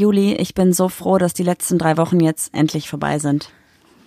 [0.00, 3.50] Juli, ich bin so froh, dass die letzten drei Wochen jetzt endlich vorbei sind.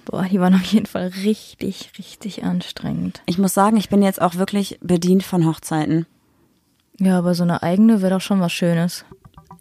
[0.05, 3.21] Boah, die waren auf jeden Fall richtig, richtig anstrengend.
[3.27, 6.07] Ich muss sagen, ich bin jetzt auch wirklich bedient von Hochzeiten.
[6.99, 9.05] Ja, aber so eine eigene wäre doch schon was Schönes.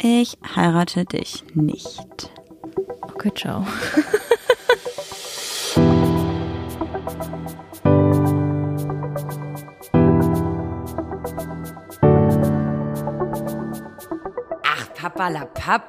[0.01, 2.31] Ich heirate dich nicht.
[3.03, 3.67] Okay, ciao.
[15.23, 15.89] Ach, Papa la Papp.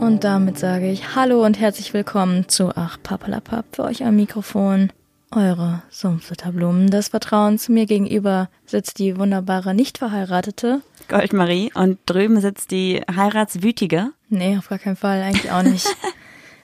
[0.00, 4.92] Und damit sage ich Hallo und herzlich willkommen zu Ach Papalapap für euch am Mikrofon.
[5.30, 7.68] Eure Sumpflitterblumen des Vertrauens.
[7.68, 10.80] Mir gegenüber sitzt die wunderbare nicht verheiratete.
[11.06, 14.10] Goldmarie und drüben sitzt die Heiratswütige.
[14.28, 15.86] Nee, auf gar keinen Fall, eigentlich auch nicht.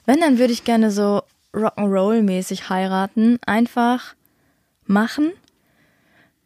[0.05, 1.21] Wenn, dann würde ich gerne so
[1.53, 3.39] Rock'n'Roll-mäßig heiraten.
[3.45, 4.15] Einfach
[4.85, 5.31] machen.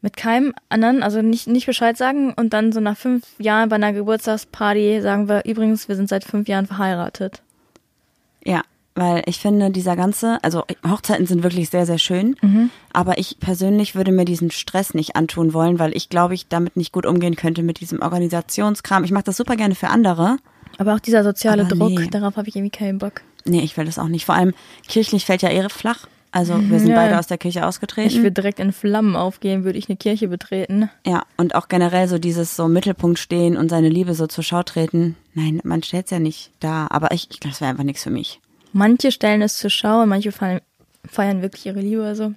[0.02, 3.76] Mit keinem anderen, also nicht, nicht Bescheid sagen und dann so nach fünf Jahren bei
[3.76, 7.42] einer Geburtstagsparty sagen wir, übrigens, wir sind seit fünf Jahren verheiratet.
[8.46, 8.62] Ja,
[8.96, 12.36] weil ich finde, dieser ganze, also Hochzeiten sind wirklich sehr, sehr schön,
[12.94, 16.78] aber ich persönlich würde mir diesen Stress nicht antun wollen, weil ich glaube, ich damit
[16.78, 19.04] nicht gut umgehen könnte mit diesem Organisationskram.
[19.04, 20.38] Ich mache das super gerne für andere.
[20.78, 22.08] Aber auch dieser soziale Aber Druck, nee.
[22.10, 23.22] darauf habe ich irgendwie keinen Bock.
[23.50, 24.26] Nee, ich will das auch nicht.
[24.26, 24.54] Vor allem
[24.88, 26.08] kirchlich fällt ja Ehre flach.
[26.32, 26.96] Also wir sind Ja.
[26.96, 28.08] beide aus der Kirche ausgetreten.
[28.08, 30.90] Ich würde direkt in Flammen aufgehen, würde ich eine Kirche betreten.
[31.04, 34.62] Ja, und auch generell so dieses so Mittelpunkt stehen und seine Liebe so zur Schau
[34.62, 35.16] treten.
[35.34, 36.86] Nein, man stellt's ja nicht da.
[36.92, 38.40] Aber ich, ich glaube, das wäre einfach nichts für mich.
[38.74, 40.62] Manche stellen es zur Schau und manche feiern,
[41.04, 42.04] feiern wirklich ihre Liebe.
[42.06, 42.34] Also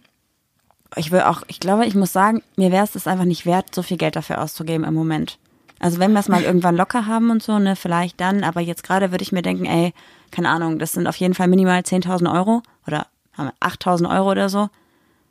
[0.97, 3.75] Ich will auch, ich glaube, ich muss sagen, mir wäre es das einfach nicht wert,
[3.75, 5.39] so viel Geld dafür auszugeben im Moment.
[5.81, 8.43] Also wenn wir es mal irgendwann locker haben und so, ne, vielleicht dann.
[8.43, 9.93] Aber jetzt gerade würde ich mir denken, ey,
[10.33, 14.31] keine Ahnung, das sind auf jeden Fall minimal 10.000 Euro oder haben wir 8.000 Euro
[14.31, 14.69] oder so.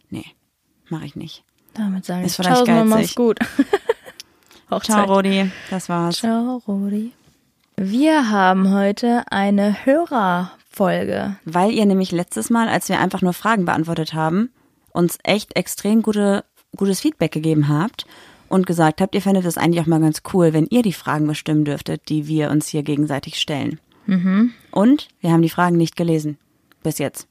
[0.09, 0.25] Nee,
[0.89, 1.43] mache ich nicht.
[1.73, 3.39] damit sage ich vielleicht Ciao, mach's gut.
[4.83, 5.03] Ciao.
[5.03, 6.19] Rodi, das war's.
[6.19, 7.11] Ciao, Rodi.
[7.75, 11.35] Wir haben heute eine Hörerfolge.
[11.43, 14.49] Weil ihr nämlich letztes Mal, als wir einfach nur Fragen beantwortet haben,
[14.93, 16.45] uns echt extrem gute,
[16.77, 18.05] gutes Feedback gegeben habt
[18.47, 21.27] und gesagt habt, ihr fändet es eigentlich auch mal ganz cool, wenn ihr die Fragen
[21.27, 23.79] bestimmen dürftet, die wir uns hier gegenseitig stellen.
[24.71, 26.37] Und wir haben die Fragen nicht gelesen.
[26.83, 27.27] Bis jetzt.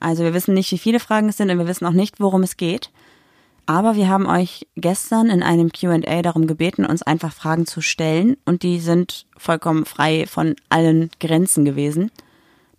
[0.00, 2.42] Also wir wissen nicht, wie viele Fragen es sind und wir wissen auch nicht, worum
[2.42, 2.90] es geht.
[3.66, 8.36] Aber wir haben euch gestern in einem QA darum gebeten, uns einfach Fragen zu stellen
[8.44, 12.10] und die sind vollkommen frei von allen Grenzen gewesen.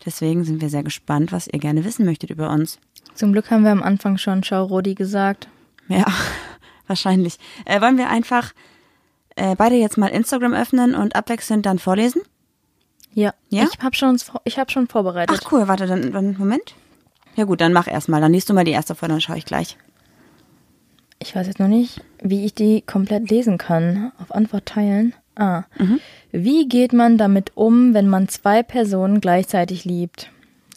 [0.05, 2.79] Deswegen sind wir sehr gespannt, was ihr gerne wissen möchtet über uns.
[3.15, 5.47] Zum Glück haben wir am Anfang schon Ciao, Rodi gesagt.
[5.87, 6.05] Ja,
[6.87, 7.39] wahrscheinlich.
[7.65, 8.53] Äh, wollen wir einfach
[9.35, 12.21] äh, beide jetzt mal Instagram öffnen und abwechselnd dann vorlesen?
[13.15, 13.63] Ja, Ja?
[13.63, 15.39] ich habe schon, ich hab schon vorbereitet.
[15.41, 16.75] Ach cool, warte, dann, dann Moment.
[17.35, 18.21] Ja gut, dann mach erst mal.
[18.21, 19.77] Dann liest du mal die erste vor, dann schaue ich gleich.
[21.19, 24.11] Ich weiß jetzt noch nicht, wie ich die komplett lesen kann.
[24.21, 25.13] Auf Antwort teilen.
[25.35, 25.63] Ah.
[26.31, 30.29] Wie geht man damit um, wenn man zwei Personen gleichzeitig liebt?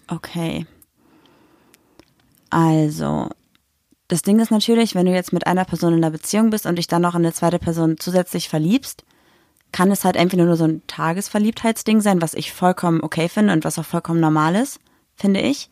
[0.08, 0.66] Okay.
[2.50, 3.28] Also,
[4.08, 6.76] das Ding ist natürlich, wenn du jetzt mit einer Person in einer Beziehung bist und
[6.76, 9.04] dich dann noch in eine zweite Person zusätzlich verliebst,
[9.72, 13.64] kann es halt entweder nur so ein Tagesverliebtheitsding sein, was ich vollkommen okay finde und
[13.64, 14.80] was auch vollkommen normal ist,
[15.14, 15.68] finde ich.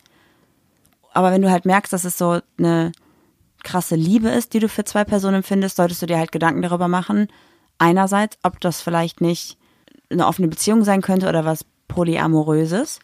[1.13, 2.91] Aber wenn du halt merkst, dass es so eine
[3.63, 6.87] krasse Liebe ist, die du für zwei Personen empfindest, solltest du dir halt Gedanken darüber
[6.87, 7.27] machen.
[7.79, 9.57] Einerseits, ob das vielleicht nicht
[10.09, 12.99] eine offene Beziehung sein könnte oder was polyamoröses.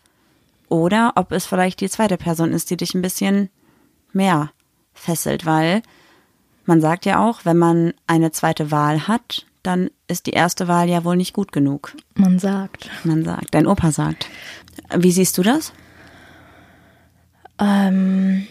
[0.69, 3.49] Oder ob es vielleicht die zweite Person ist, die dich ein bisschen
[4.11, 4.51] mehr
[4.93, 5.81] fesselt, weil
[6.65, 10.89] man sagt ja auch, wenn man eine zweite Wahl hat, dann ist die erste Wahl
[10.89, 11.95] ja wohl nicht gut genug.
[12.15, 12.89] Man sagt.
[13.03, 14.27] Man sagt, dein Opa sagt.
[14.95, 15.73] Wie siehst du das?
[17.59, 18.45] Ähm,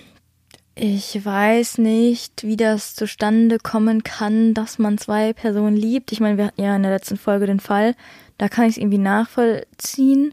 [0.74, 6.12] ich weiß nicht, wie das zustande kommen kann, dass man zwei Personen liebt.
[6.12, 7.94] Ich meine, wir hatten ja in der letzten Folge den Fall,
[8.38, 10.32] da kann ich es irgendwie nachvollziehen.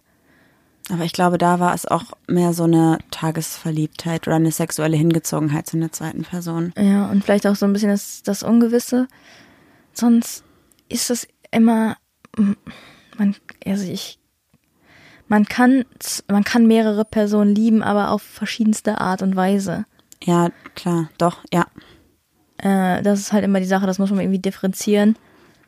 [0.91, 5.67] Aber ich glaube, da war es auch mehr so eine Tagesverliebtheit oder eine sexuelle Hingezogenheit
[5.67, 6.73] zu einer zweiten Person.
[6.77, 9.07] Ja, und vielleicht auch so ein bisschen das, das Ungewisse.
[9.93, 10.43] Sonst
[10.89, 11.97] ist es immer,
[13.17, 14.19] man, also ich,
[15.27, 15.85] man kann,
[16.27, 19.85] man kann mehrere Personen lieben, aber auf verschiedenste Art und Weise.
[20.23, 21.67] Ja, klar, doch, ja.
[22.57, 25.15] Äh, das ist halt immer die Sache, das muss man irgendwie differenzieren.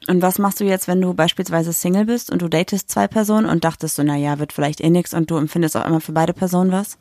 [0.08, 3.48] Und was machst du jetzt, wenn du beispielsweise Single bist und du datest zwei Personen
[3.48, 6.34] und dachtest so, naja, wird vielleicht eh nix und du empfindest auch immer für beide
[6.34, 6.98] Personen was?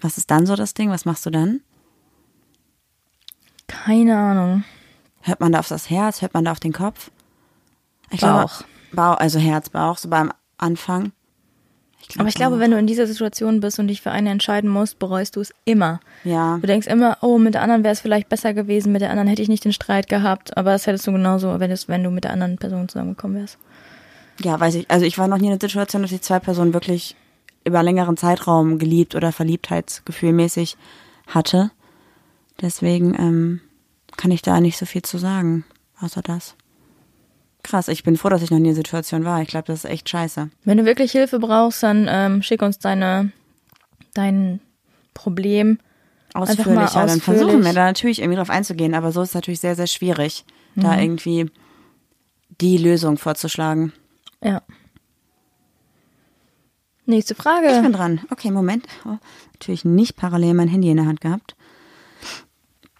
[0.00, 0.90] Was ist dann so das Ding?
[0.90, 1.60] Was machst du dann?
[3.68, 4.64] Keine Ahnung.
[5.20, 6.20] Hört man da auf das Herz?
[6.20, 7.11] Hört man da auf den Kopf?
[8.12, 8.58] Ich Bauch.
[8.58, 11.12] Glaube, Bauch, also Herz, Bauch, so beim Anfang.
[12.08, 14.70] glaub Aber ich glaube, wenn du in dieser Situation bist und dich für eine entscheiden
[14.70, 16.00] musst, bereust du es immer.
[16.24, 16.58] Ja.
[16.58, 19.28] Du denkst immer, oh, mit der anderen wäre es vielleicht besser gewesen, mit der anderen
[19.28, 22.10] hätte ich nicht den Streit gehabt, aber das hättest du genauso, wenn, es, wenn du
[22.10, 23.58] mit der anderen Person zusammengekommen wärst.
[24.42, 24.90] Ja, weiß ich.
[24.90, 27.16] Also ich war noch nie in der Situation, dass ich zwei Personen wirklich
[27.64, 30.76] über längeren Zeitraum geliebt oder verliebtheitsgefühlmäßig
[31.28, 31.70] hatte.
[32.60, 33.60] Deswegen ähm,
[34.16, 35.64] kann ich da nicht so viel zu sagen,
[36.00, 36.56] außer das.
[37.62, 39.40] Krass, ich bin froh, dass ich noch nie in der Situation war.
[39.40, 40.50] Ich glaube, das ist echt scheiße.
[40.64, 43.30] Wenn du wirklich Hilfe brauchst, dann ähm, schick uns deine,
[44.14, 44.60] dein
[45.14, 45.78] Problem.
[46.34, 47.22] Ausführlicher, dann ausführlich.
[47.24, 50.44] versuchen wir da natürlich irgendwie drauf einzugehen, aber so ist es natürlich sehr, sehr schwierig,
[50.74, 51.50] da irgendwie
[52.60, 53.92] die Lösung vorzuschlagen.
[54.42, 54.62] Ja.
[57.04, 57.90] Nächste Ich bin Frage.
[57.90, 58.20] dran.
[58.30, 58.86] Okay, Moment.
[59.04, 59.18] Oh,
[59.52, 61.54] natürlich nicht parallel mein Handy in der Hand gehabt.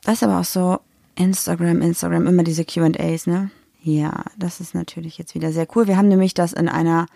[0.05, 0.81] Das ist aber auch so
[1.15, 3.51] Instagram, Instagram, immer diese QAs, ne?
[3.83, 5.89] Ja, das ist natürlich jetzt wieder sehr cool.
[5.89, 7.07] Wir haben nämlich das in einer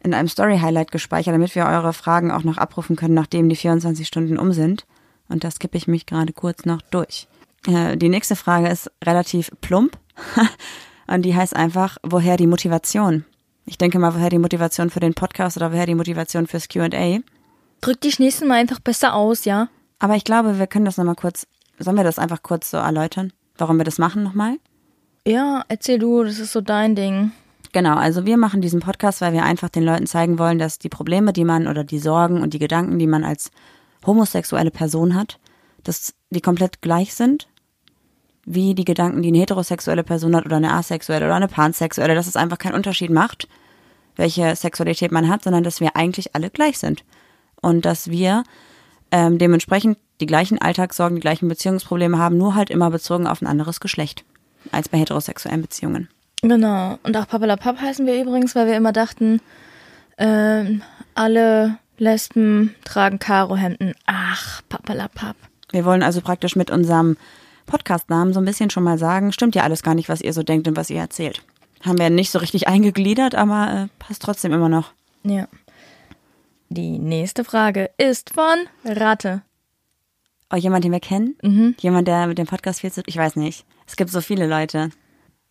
[0.00, 4.06] in einem Story-Highlight gespeichert, damit wir eure Fragen auch noch abrufen können, nachdem die 24
[4.06, 4.86] Stunden um sind.
[5.28, 7.26] Und da skippe ich mich gerade kurz noch durch.
[7.66, 9.98] Äh, die nächste Frage ist relativ plump.
[11.06, 13.24] Und die heißt einfach, woher die Motivation?
[13.64, 17.18] Ich denke mal, woher die Motivation für den Podcast oder woher die Motivation fürs QA?
[17.80, 19.68] Drück dich nächsten Mal einfach besser aus, ja?
[19.98, 21.46] Aber ich glaube, wir können das nochmal kurz,
[21.78, 24.58] sollen wir das einfach kurz so erläutern, warum wir das machen nochmal?
[25.28, 27.32] Ja, erzähl du, das ist so dein Ding.
[27.72, 30.88] Genau, also wir machen diesen Podcast, weil wir einfach den Leuten zeigen wollen, dass die
[30.88, 33.50] Probleme, die man oder die Sorgen und die Gedanken, die man als
[34.06, 35.38] homosexuelle Person hat,
[35.84, 37.46] dass die komplett gleich sind,
[38.46, 42.26] wie die Gedanken, die eine heterosexuelle Person hat oder eine asexuelle oder eine pansexuelle, dass
[42.26, 43.48] es einfach keinen Unterschied macht,
[44.16, 47.04] welche Sexualität man hat, sondern dass wir eigentlich alle gleich sind.
[47.60, 48.44] Und dass wir
[49.10, 53.46] ähm, dementsprechend die gleichen Alltagssorgen, die gleichen Beziehungsprobleme haben, nur halt immer bezogen auf ein
[53.46, 54.24] anderes Geschlecht
[54.72, 56.08] als bei heterosexuellen Beziehungen.
[56.42, 56.98] Genau.
[57.02, 59.40] Und auch Papalapap heißen wir übrigens, weil wir immer dachten,
[60.18, 60.82] ähm,
[61.14, 63.94] alle Lesben tragen Karohemden.
[64.06, 65.36] Ach, Papalapap.
[65.70, 67.16] Wir wollen also praktisch mit unserem
[67.66, 70.42] Podcastnamen so ein bisschen schon mal sagen, stimmt ja alles gar nicht, was ihr so
[70.42, 71.42] denkt und was ihr erzählt.
[71.84, 74.92] Haben wir nicht so richtig eingegliedert, aber äh, passt trotzdem immer noch.
[75.22, 75.46] Ja.
[76.70, 79.42] Die nächste Frage ist von Ratte.
[80.50, 81.36] Oh, jemand, den wir kennen?
[81.42, 81.74] Mhm.
[81.78, 83.66] Jemand, der mit dem Podcast viel zu Ich weiß nicht.
[83.86, 84.90] Es gibt so viele Leute.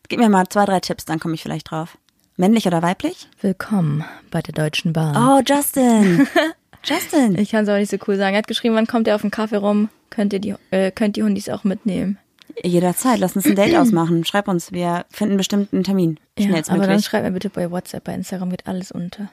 [0.10, 1.98] Gib mir mal zwei, drei Tipps, dann komme ich vielleicht drauf.
[2.36, 3.28] Männlich oder weiblich?
[3.42, 5.16] Willkommen bei der Deutschen Bahn.
[5.16, 6.28] Oh, Justin.
[6.84, 7.38] Justin.
[7.38, 8.34] Ich kann es auch nicht so cool sagen.
[8.36, 9.90] Er hat geschrieben, wann kommt er auf den Kaffee rum?
[10.10, 12.18] Könnt ihr die, äh, könnt die Hundis auch mitnehmen?
[12.64, 13.20] Jederzeit.
[13.20, 14.26] Lass uns ein Date ausmachen.
[14.26, 14.72] Schreib uns.
[14.72, 16.20] Wir finden bestimmt einen Termin.
[16.40, 17.06] Ja, aber dann Schnellstmöglich.
[17.06, 19.30] schreibt mir bitte bei WhatsApp, bei Instagram geht alles unter.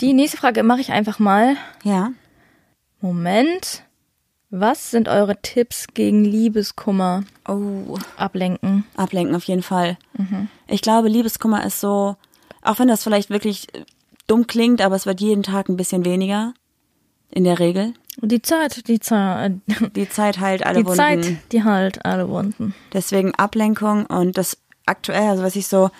[0.00, 1.56] Die nächste Frage mache ich einfach mal.
[1.82, 2.12] Ja.
[3.00, 3.82] Moment.
[4.50, 7.24] Was sind eure Tipps gegen Liebeskummer?
[7.48, 7.96] Oh.
[8.16, 8.84] Ablenken.
[8.96, 9.96] Ablenken auf jeden Fall.
[10.66, 12.16] Ich glaube, Liebeskummer ist so,
[12.62, 13.84] auch wenn das vielleicht wirklich äh,
[14.26, 16.52] dumm klingt, aber es wird jeden Tag ein bisschen weniger.
[17.32, 17.94] In der Regel.
[18.20, 19.52] Und die Zeit, die Zeit,
[19.94, 20.96] Die Zeit heilt alle die Wunden.
[20.96, 22.74] Zeit, die halt alle Wunden.
[22.92, 25.90] Deswegen Ablenkung und das aktuell, also was ich so,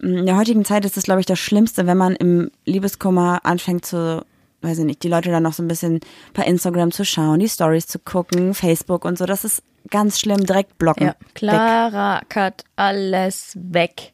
[0.00, 3.84] in der heutigen Zeit ist es, glaube ich, das Schlimmste, wenn man im Liebeskummer anfängt
[3.84, 4.24] zu,
[4.64, 6.00] weiß ich nicht, die Leute dann noch so ein bisschen
[6.32, 9.26] bei Instagram zu schauen, die Stories zu gucken, Facebook und so.
[9.26, 11.06] Das ist ganz schlimm, direkt blocken.
[11.08, 11.34] Ja, Weg.
[11.34, 14.12] Clara cut alles weg.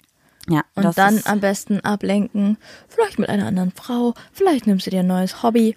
[0.48, 2.56] Ja, Und dann am besten ablenken.
[2.88, 4.14] Vielleicht mit einer anderen Frau.
[4.32, 5.76] Vielleicht nimmst du dir ein neues Hobby.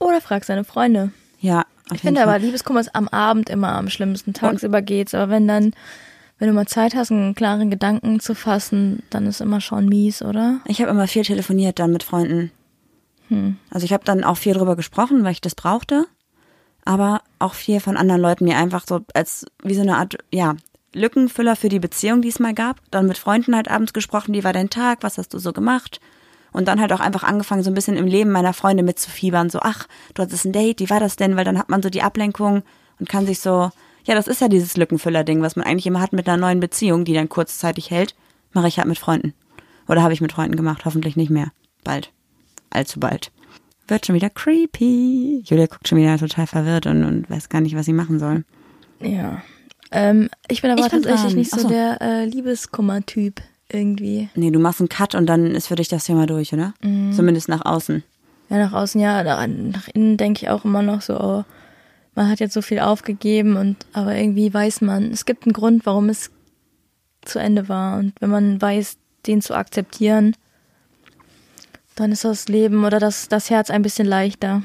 [0.00, 1.12] Oder fragst deine Freunde.
[1.40, 2.28] ja, Ich finde Fall.
[2.30, 4.32] aber, Liebeskummer ist am Abend immer am schlimmsten.
[4.32, 5.12] Tagsüber geht's.
[5.12, 5.72] Aber wenn dann,
[6.38, 10.22] wenn du mal Zeit hast, einen klaren Gedanken zu fassen, dann ist immer schon mies,
[10.22, 10.60] oder?
[10.64, 12.50] Ich habe immer viel telefoniert dann mit Freunden.
[13.28, 13.56] Hm.
[13.70, 16.06] Also ich habe dann auch viel drüber gesprochen, weil ich das brauchte,
[16.84, 20.56] aber auch viel von anderen Leuten mir einfach so als wie so eine Art ja
[20.94, 22.80] Lückenfüller für die Beziehung, die es mal gab.
[22.90, 26.00] Dann mit Freunden halt abends gesprochen, wie war dein Tag, was hast du so gemacht?
[26.50, 29.50] Und dann halt auch einfach angefangen, so ein bisschen im Leben meiner Freunde mitzufiebern.
[29.50, 31.36] So, ach, du hattest ein Date, wie war das denn?
[31.36, 32.62] Weil dann hat man so die Ablenkung
[32.98, 33.70] und kann sich so,
[34.04, 37.04] ja, das ist ja dieses Lückenfüller-Ding, was man eigentlich immer hat mit einer neuen Beziehung,
[37.04, 38.14] die dann kurzzeitig hält,
[38.52, 39.34] mache ich halt mit Freunden.
[39.88, 41.52] Oder habe ich mit Freunden gemacht, hoffentlich nicht mehr.
[41.84, 42.10] Bald.
[42.70, 43.30] Allzu bald.
[43.86, 45.42] Wird schon wieder creepy.
[45.44, 48.44] Julia guckt schon wieder total verwirrt und, und weiß gar nicht, was sie machen soll.
[49.00, 49.42] Ja.
[49.90, 51.68] Ähm, ich bin aber Ich tatsächlich nicht so so.
[51.68, 54.28] der äh, Liebeskummer-Typ irgendwie.
[54.34, 56.74] Nee, du machst einen Cut und dann ist für dich das Thema durch, oder?
[56.82, 58.02] Zumindest nach außen.
[58.50, 61.44] Ja, nach außen ja, nach, nach innen denke ich auch immer noch so, oh,
[62.14, 65.86] man hat jetzt so viel aufgegeben und aber irgendwie weiß man, es gibt einen Grund,
[65.86, 66.30] warum es
[67.22, 67.98] zu Ende war.
[67.98, 68.96] Und wenn man weiß,
[69.26, 70.34] den zu akzeptieren,
[72.00, 74.62] dann ist das Leben oder das, das Herz ein bisschen leichter.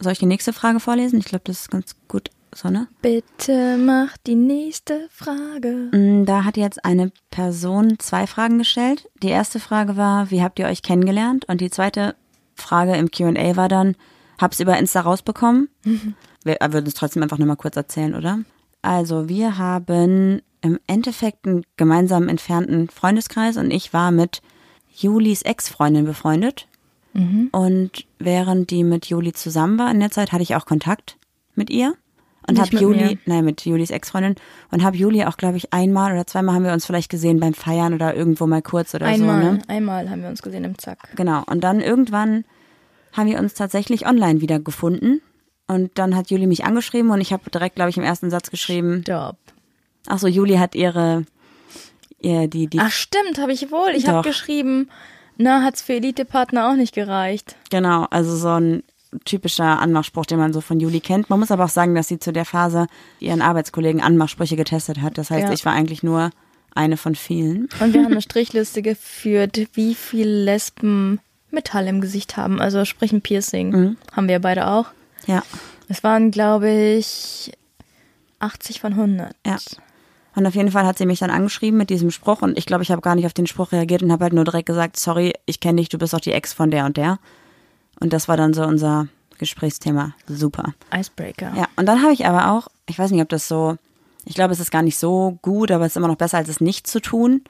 [0.00, 1.18] Soll ich die nächste Frage vorlesen?
[1.18, 2.88] Ich glaube, das ist ganz gut so, ne?
[3.02, 5.90] Bitte mach die nächste Frage.
[5.92, 9.08] Mm, Da hat jetzt eine Person zwei Fragen gestellt.
[9.22, 11.44] Die erste Frage war, wie habt ihr euch kennengelernt?
[11.48, 12.14] Und die zweite
[12.54, 13.94] Frage im Q&A war dann,
[14.40, 15.68] hab's über Insta rausbekommen.
[16.44, 18.38] Wir würden es trotzdem einfach nur mal kurz erzählen, oder?
[18.80, 24.42] Also, wir haben im Endeffekt einen gemeinsam entfernten Freundeskreis und ich war mit
[24.96, 26.66] Julis Ex-Freundin befreundet.
[27.52, 31.16] Und während die mit Juli zusammen war in der Zeit, hatte ich auch Kontakt
[31.54, 31.94] mit ihr.
[32.48, 33.18] Und habe Juli, mir.
[33.26, 34.36] nein, mit Julis Ex-Freundin
[34.70, 37.54] und habe Juli auch, glaube ich, einmal oder zweimal haben wir uns vielleicht gesehen beim
[37.54, 39.58] Feiern oder irgendwo mal kurz oder Einmal, so, ne?
[39.66, 41.08] einmal haben wir uns gesehen im Zack.
[41.16, 41.42] Genau.
[41.46, 42.44] Und dann irgendwann
[43.12, 45.22] haben wir uns tatsächlich online wieder gefunden.
[45.66, 48.50] Und dann hat Juli mich angeschrieben und ich habe direkt, glaube ich, im ersten Satz
[48.50, 49.38] geschrieben, Stopp.
[50.06, 51.24] ach so, Juli hat ihre,
[52.20, 53.90] ihr, die, die, Ach stimmt, habe ich wohl.
[53.94, 54.88] Ich habe geschrieben,
[55.36, 57.56] na, hat's für Elite-Partner auch nicht gereicht.
[57.70, 58.82] genau, also so ein
[59.24, 61.30] typischer Anmachspruch, den man so von Juli kennt.
[61.30, 62.86] Man muss aber auch sagen, dass sie zu der Phase
[63.20, 65.16] ihren Arbeitskollegen Anmachsprüche getestet hat.
[65.16, 65.52] Das heißt, Ja.
[65.52, 66.30] ich war eigentlich nur
[66.74, 67.68] eine von vielen.
[67.80, 71.20] Und wir haben eine Strichliste geführt, wie viele Lesben
[71.50, 72.60] Metall im Gesicht haben.
[72.60, 73.70] Also sprich ein Piercing.
[73.70, 73.96] Mhm.
[74.12, 74.86] Haben wir beide auch.
[75.26, 75.42] Ja.
[75.88, 77.52] Es waren, glaube ich,
[78.40, 79.34] 80 von 100.
[79.46, 79.56] Ja.
[80.36, 82.82] Und auf jeden Fall hat sie mich dann angeschrieben mit diesem Spruch und ich glaube,
[82.82, 85.32] ich habe gar nicht auf den Spruch reagiert und habe halt nur direkt gesagt, sorry,
[85.46, 87.18] ich kenne dich, du bist doch die Ex von der und der.
[88.00, 90.14] Und das war dann so unser Gesprächsthema.
[90.28, 90.74] Super.
[90.94, 91.52] Icebreaker.
[91.56, 93.76] Ja, und dann habe ich aber auch, ich weiß nicht, ob das so,
[94.26, 96.50] ich glaube, es ist gar nicht so gut, aber es ist immer noch besser, als
[96.50, 97.42] es nicht zu tun.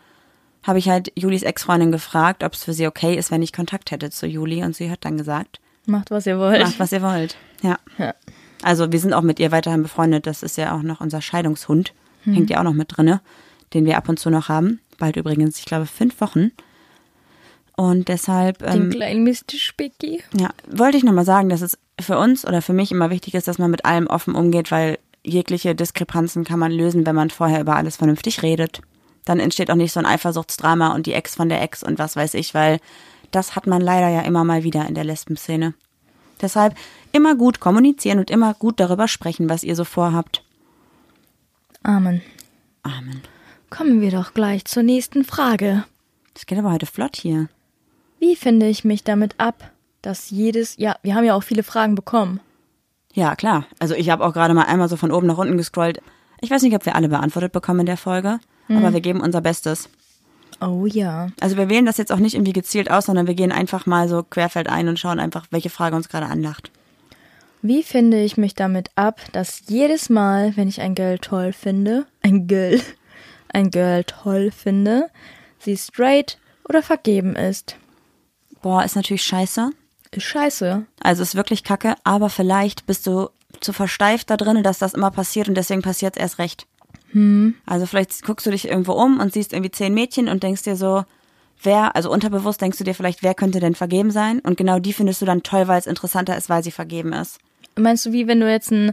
[0.62, 3.90] Habe ich halt Julis Ex-Freundin gefragt, ob es für sie okay ist, wenn ich Kontakt
[3.90, 4.62] hätte zu Juli.
[4.62, 6.62] Und sie hat dann gesagt, Macht, was ihr wollt.
[6.62, 7.36] macht, was ihr wollt.
[7.62, 7.78] Ja.
[7.98, 8.14] Ja.
[8.62, 10.26] Also wir sind auch mit ihr weiterhin befreundet.
[10.26, 11.92] Das ist ja auch noch unser Scheidungshund.
[12.34, 13.20] Hängt ja auch noch mit drinne,
[13.74, 14.80] den wir ab und zu noch haben.
[14.98, 16.52] Bald übrigens, ich glaube, fünf Wochen.
[17.76, 19.58] Und deshalb Den ähm, kleinen Mr.
[19.58, 20.22] Spicky.
[20.38, 23.48] ja, wollte ich nochmal sagen, dass es für uns oder für mich immer wichtig ist,
[23.48, 27.60] dass man mit allem offen umgeht, weil jegliche Diskrepanzen kann man lösen, wenn man vorher
[27.60, 28.80] über alles vernünftig redet.
[29.26, 32.16] Dann entsteht auch nicht so ein Eifersuchtsdrama und die Ex von der Ex und was
[32.16, 32.78] weiß ich, weil
[33.30, 35.74] das hat man leider ja immer mal wieder in der Lesbenszene.
[36.40, 36.74] Deshalb
[37.12, 40.42] immer gut kommunizieren und immer gut darüber sprechen, was ihr so vorhabt.
[41.86, 42.20] Amen.
[42.82, 43.20] Amen.
[43.70, 45.84] Kommen wir doch gleich zur nächsten Frage.
[46.34, 47.48] Das geht aber heute flott hier.
[48.18, 49.70] Wie finde ich mich damit ab,
[50.02, 52.40] dass jedes, ja, wir haben ja auch viele Fragen bekommen.
[53.14, 53.66] Ja, klar.
[53.78, 56.02] Also ich habe auch gerade mal einmal so von oben nach unten gescrollt.
[56.40, 59.40] Ich weiß nicht, ob wir alle beantwortet bekommen in der Folge, aber wir geben unser
[59.40, 59.88] Bestes.
[60.60, 61.28] Oh ja.
[61.40, 64.08] Also wir wählen das jetzt auch nicht irgendwie gezielt aus, sondern wir gehen einfach mal
[64.08, 66.72] so querfeld ein und schauen einfach, welche Frage uns gerade anlacht.
[67.66, 72.06] Wie finde ich mich damit ab, dass jedes Mal, wenn ich ein Girl toll finde,
[72.22, 72.80] ein Girl,
[73.48, 75.10] ein Girl toll finde,
[75.58, 77.76] sie straight oder vergeben ist?
[78.62, 79.70] Boah, ist natürlich scheiße.
[80.12, 80.86] Ist scheiße.
[81.02, 85.10] Also ist wirklich kacke, aber vielleicht bist du zu versteift da drin, dass das immer
[85.10, 86.68] passiert und deswegen passiert es erst recht.
[87.66, 90.76] Also vielleicht guckst du dich irgendwo um und siehst irgendwie zehn Mädchen und denkst dir
[90.76, 91.04] so,
[91.62, 94.38] wer, also unterbewusst denkst du dir vielleicht, wer könnte denn vergeben sein?
[94.38, 97.40] Und genau die findest du dann toll, weil es interessanter ist, weil sie vergeben ist.
[97.78, 98.92] Meinst du, wie wenn du jetzt ein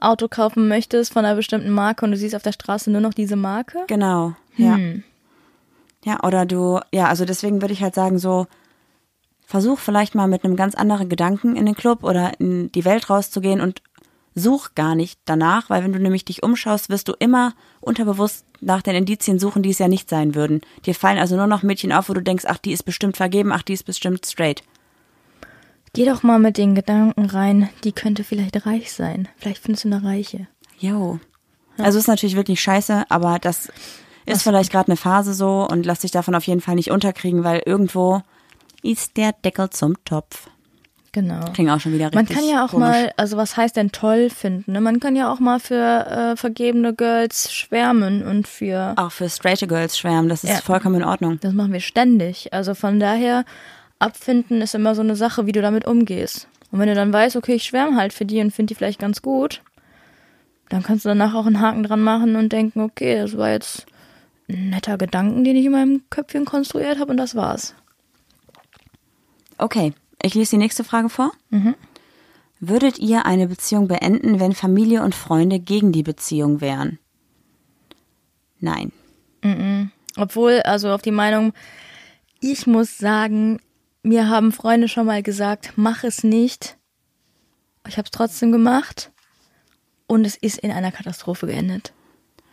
[0.00, 3.14] Auto kaufen möchtest von einer bestimmten Marke und du siehst auf der Straße nur noch
[3.14, 3.84] diese Marke?
[3.86, 4.78] Genau, ja.
[6.04, 8.46] Ja, oder du, ja, also deswegen würde ich halt sagen, so,
[9.46, 13.08] versuch vielleicht mal mit einem ganz anderen Gedanken in den Club oder in die Welt
[13.08, 13.82] rauszugehen und
[14.34, 18.82] such gar nicht danach, weil wenn du nämlich dich umschaust, wirst du immer unterbewusst nach
[18.82, 20.60] den Indizien suchen, die es ja nicht sein würden.
[20.86, 23.52] Dir fallen also nur noch Mädchen auf, wo du denkst, ach, die ist bestimmt vergeben,
[23.52, 24.62] ach, die ist bestimmt straight.
[25.94, 29.28] Geh doch mal mit den Gedanken rein, die könnte vielleicht reich sein.
[29.38, 30.46] Vielleicht findest du eine Reiche.
[30.78, 31.18] Jo.
[31.78, 33.70] Also ist natürlich wirklich scheiße, aber das
[34.26, 37.42] ist vielleicht gerade eine Phase so und lass dich davon auf jeden Fall nicht unterkriegen,
[37.44, 38.22] weil irgendwo
[38.82, 40.48] ist der Deckel zum Topf.
[41.12, 41.44] Genau.
[41.52, 42.88] Klingt auch schon wieder Man richtig kann ja auch komisch.
[42.88, 44.72] mal, also was heißt denn toll finden?
[44.72, 44.80] Ne?
[44.80, 45.76] Man kann ja auch mal für
[46.32, 50.56] äh, vergebene Girls schwärmen und für, Auch für straighte Girls schwärmen, das ist Ja.
[50.56, 51.38] vollkommen in Ordnung.
[51.40, 52.52] das machen wir ständig.
[52.52, 53.44] Also von daher,
[54.04, 56.46] abfinden ist immer so eine Sache, wie du damit umgehst.
[56.70, 59.00] Und wenn du dann weißt, okay, ich schwärme halt für die und finde die vielleicht
[59.00, 59.62] ganz gut,
[60.68, 63.86] dann kannst du danach auch einen Haken dran machen und denken, okay, das war jetzt
[64.48, 67.74] ein netter Gedanken, den ich in meinem Köpfchen konstruiert habe und das war's.
[69.58, 69.92] Okay,
[70.22, 71.32] ich lese die nächste Frage vor.
[72.60, 76.98] Würdet ihr eine Beziehung beenden, wenn Familie und Freunde gegen die Beziehung wären?
[78.58, 78.92] Nein.
[80.16, 81.52] Obwohl, also auf die Meinung,
[82.40, 83.60] ich muss sagen,
[84.04, 86.76] mir haben Freunde schon mal gesagt, mach es nicht.
[87.88, 89.10] Ich habe es trotzdem gemacht
[90.06, 91.92] und es ist in einer Katastrophe geendet.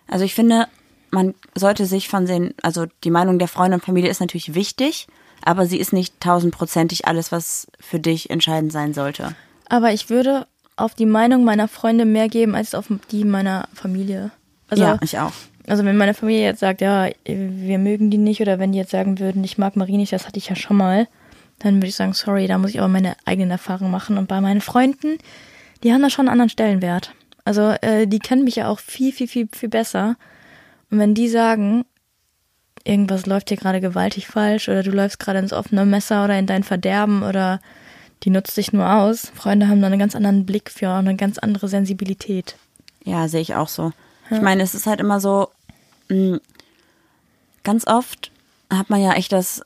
[0.07, 0.67] Also ich finde,
[1.11, 5.07] man sollte sich von den, also die Meinung der Freunde und Familie ist natürlich wichtig,
[5.43, 9.35] aber sie ist nicht tausendprozentig alles, was für dich entscheidend sein sollte.
[9.69, 14.31] Aber ich würde auf die Meinung meiner Freunde mehr geben als auf die meiner Familie.
[14.69, 15.33] Also, ja, ich auch.
[15.67, 18.91] also wenn meine Familie jetzt sagt, ja, wir mögen die nicht oder wenn die jetzt
[18.91, 21.07] sagen würden, ich mag Marie nicht, das hatte ich ja schon mal,
[21.63, 24.17] dann würde ich sagen, sorry, da muss ich aber meine eigenen Erfahrungen machen.
[24.17, 25.17] Und bei meinen Freunden,
[25.83, 27.13] die haben da schon einen anderen Stellenwert.
[27.45, 30.15] Also äh, die kennen mich ja auch viel, viel, viel, viel besser.
[30.89, 31.85] Und wenn die sagen,
[32.83, 36.47] irgendwas läuft hier gerade gewaltig falsch oder du läufst gerade ins offene Messer oder in
[36.47, 37.59] dein Verderben oder
[38.23, 41.15] die nutzt dich nur aus, Freunde haben da einen ganz anderen Blick für und eine
[41.15, 42.55] ganz andere Sensibilität.
[43.03, 43.93] Ja, sehe ich auch so.
[44.29, 45.49] Ich meine, es ist halt immer so,
[46.09, 46.39] mh,
[47.63, 48.31] ganz oft
[48.69, 49.61] hat man ja echt das,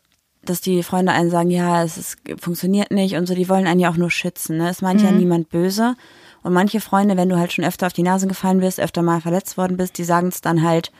[0.49, 3.79] dass die Freunde einen sagen, ja, es ist, funktioniert nicht und so, die wollen einen
[3.79, 4.57] ja auch nur schützen.
[4.57, 4.69] Ne?
[4.69, 5.95] Es meint ja niemand böse.
[6.43, 9.21] Und manche Freunde, wenn du halt schon öfter auf die Nase gefallen bist, öfter mal
[9.21, 10.91] verletzt worden bist, die sagen es dann halt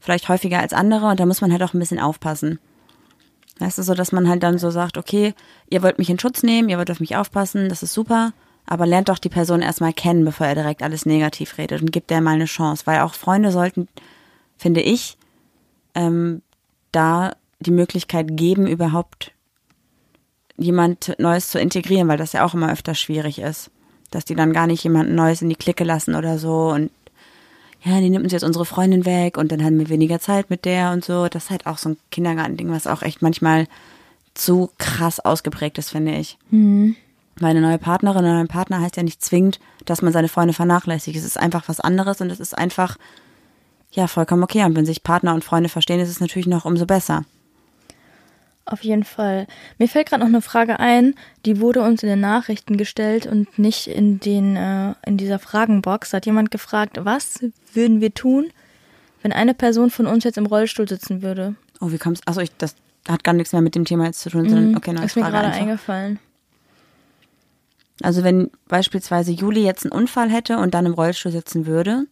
[0.00, 2.58] vielleicht häufiger als andere und da muss man halt auch ein bisschen aufpassen.
[3.58, 5.34] Weißt du, so dass man halt dann so sagt, okay,
[5.70, 8.32] ihr wollt mich in Schutz nehmen, ihr wollt auf mich aufpassen, das ist super,
[8.66, 12.10] aber lernt doch die Person erstmal kennen, bevor er direkt alles negativ redet und gibt
[12.10, 13.88] der mal eine Chance, weil auch Freunde sollten,
[14.58, 15.16] finde ich,
[15.94, 16.42] ähm,
[16.90, 17.32] da
[17.66, 19.32] die Möglichkeit geben, überhaupt
[20.56, 23.70] jemand Neues zu integrieren, weil das ja auch immer öfter schwierig ist.
[24.10, 26.90] Dass die dann gar nicht jemanden Neues in die Clique lassen oder so und
[27.84, 30.64] ja, die nimmt uns jetzt unsere Freundin weg und dann haben wir weniger Zeit mit
[30.64, 31.26] der und so.
[31.26, 33.66] Das ist halt auch so ein Kindergartending, was auch echt manchmal
[34.34, 36.38] zu krass ausgeprägt ist, finde ich.
[37.40, 41.16] Meine neue Partnerin oder mein Partner heißt ja nicht zwingend, dass man seine Freunde vernachlässigt.
[41.16, 42.98] Es ist einfach was anderes und es ist einfach,
[43.90, 44.64] ja, vollkommen okay.
[44.64, 47.24] Und wenn sich Partner und Freunde verstehen, ist es natürlich noch umso besser.
[48.64, 49.46] Auf jeden Fall.
[49.78, 51.14] Mir fällt gerade noch eine Frage ein,
[51.44, 56.10] die wurde uns in den Nachrichten gestellt und nicht in den äh, in dieser Fragenbox.
[56.10, 57.40] Da hat jemand gefragt, was
[57.72, 58.50] würden wir tun,
[59.22, 61.56] wenn eine Person von uns jetzt im Rollstuhl sitzen würde?
[61.80, 62.76] Oh, wie kommst Achso, ich, das
[63.08, 65.06] hat gar nichts mehr mit dem Thema jetzt zu tun, sondern okay, neue Mhm.
[65.06, 65.60] Ist mir Frage gerade einfach.
[65.60, 66.18] eingefallen.
[68.00, 72.06] Also wenn beispielsweise Juli jetzt einen Unfall hätte und dann im Rollstuhl sitzen würde,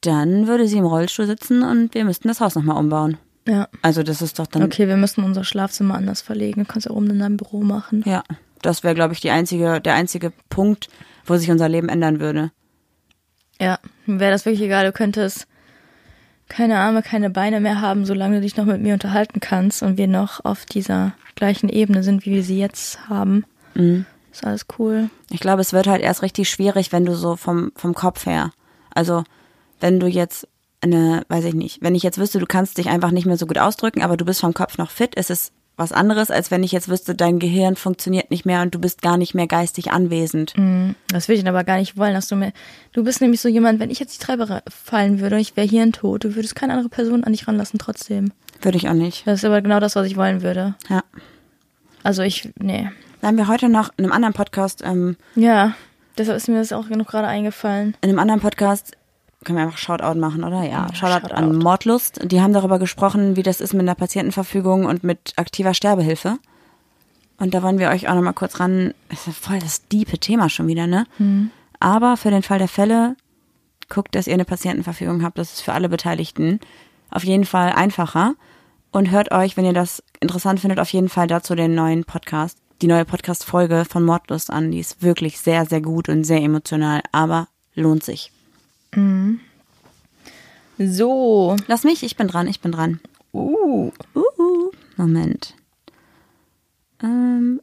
[0.00, 3.18] dann würde sie im Rollstuhl sitzen und wir müssten das Haus nochmal umbauen.
[3.50, 3.68] Ja.
[3.82, 6.62] Also das ist doch dann, Okay, wir müssen unser Schlafzimmer anders verlegen.
[6.62, 8.04] Du kannst ja oben in deinem Büro machen.
[8.06, 8.22] ja,
[8.62, 10.88] das wäre, glaube ich, die einzige, der einzige Punkt,
[11.26, 12.52] wo sich unser Leben ändern würde.
[13.60, 14.84] Ja, wäre das wirklich egal.
[14.86, 15.46] Du könntest
[16.48, 19.96] keine Arme, keine Beine mehr haben, solange du dich noch mit mir unterhalten kannst und
[19.98, 23.44] wir noch auf dieser gleichen Ebene sind, wie wir sie jetzt haben.
[24.30, 25.10] Ist alles cool.
[25.30, 28.52] Ich glaube, es wird halt erst richtig schwierig, wenn du so vom, vom Kopf her.
[28.94, 29.24] Also,
[29.80, 30.46] wenn du jetzt
[30.80, 33.46] eine, weiß ich nicht, wenn ich jetzt wüsste, du kannst dich einfach nicht mehr so
[33.46, 36.62] gut ausdrücken, aber du bist vom Kopf noch fit, ist es was anderes, als wenn
[36.62, 39.90] ich jetzt wüsste, dein Gehirn funktioniert nicht mehr und du bist gar nicht mehr geistig
[39.92, 40.54] anwesend.
[41.08, 42.52] Das will ich aber gar nicht wollen, dass du mir.
[42.92, 45.66] Du bist nämlich so jemand, wenn ich jetzt die Treppe fallen würde und ich wäre
[45.66, 48.32] hier ein Tod, du würdest keine andere Person an dich ranlassen trotzdem.
[48.60, 49.26] Würde ich auch nicht.
[49.26, 50.74] Das ist aber genau das, was ich wollen würde.
[50.90, 51.02] Ja.
[52.02, 52.90] Also ich, nee.
[53.22, 55.74] Da haben wir heute noch in einem anderen Podcast, ähm, Ja,
[56.18, 57.96] deshalb ist mir das auch genug gerade eingefallen.
[58.02, 58.96] in einem anderen Podcast,
[59.44, 60.62] können wir einfach Shoutout machen, oder?
[60.62, 61.34] Ja, Ja, Shoutout, Shoutout.
[61.34, 62.20] an Mordlust.
[62.30, 66.38] Die haben darüber gesprochen, wie das ist mit einer Patientenverfügung und mit aktiver Sterbehilfe.
[67.38, 70.18] Und da wollen wir euch auch nochmal kurz ran, das ist ja voll das diepe
[70.18, 71.06] Thema schon wieder, ne?
[71.80, 73.16] Aber für den Fall der Fälle,
[73.88, 75.38] guckt, dass ihr eine Patientenverfügung habt.
[75.38, 76.60] Das ist für alle Beteiligten
[77.10, 78.34] auf jeden Fall einfacher.
[78.92, 82.58] Und hört euch, wenn ihr das interessant findet, auf jeden Fall dazu den neuen Podcast,
[82.82, 84.70] die neue Podcast-Folge von Mordlust an.
[84.70, 88.32] Die ist wirklich sehr, sehr gut und sehr emotional, aber lohnt sich.
[90.78, 91.56] So.
[91.66, 93.00] Lass mich, ich bin dran, ich bin dran.
[93.32, 93.92] Uh.
[94.14, 94.70] Uhu.
[94.96, 95.54] Moment.
[97.02, 97.60] Ähm,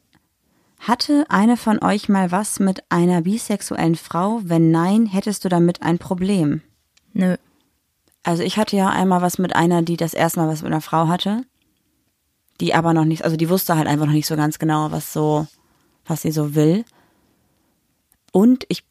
[0.78, 4.40] hatte eine von euch mal was mit einer bisexuellen Frau?
[4.44, 6.62] Wenn nein, hättest du damit ein Problem?
[7.12, 7.36] Nö.
[8.22, 10.80] Also ich hatte ja einmal was mit einer, die das erste Mal was mit einer
[10.80, 11.42] Frau hatte,
[12.60, 15.12] die aber noch nicht, also die wusste halt einfach noch nicht so ganz genau, was
[15.12, 15.46] so,
[16.06, 16.84] was sie so will.
[18.32, 18.84] Und ich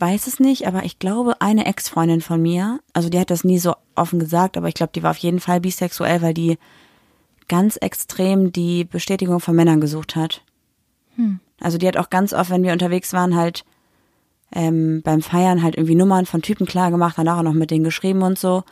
[0.00, 3.58] weiß es nicht, aber ich glaube, eine Ex-Freundin von mir, also die hat das nie
[3.58, 6.58] so offen gesagt, aber ich glaube, die war auf jeden Fall bisexuell, weil die
[7.48, 10.42] ganz extrem die Bestätigung von Männern gesucht hat.
[11.60, 13.64] Also die hat auch ganz oft, wenn wir unterwegs waren, halt
[14.52, 17.84] ähm, beim Feiern halt irgendwie Nummern von Typen klar gemacht, danach auch noch mit denen
[17.84, 18.64] geschrieben und so.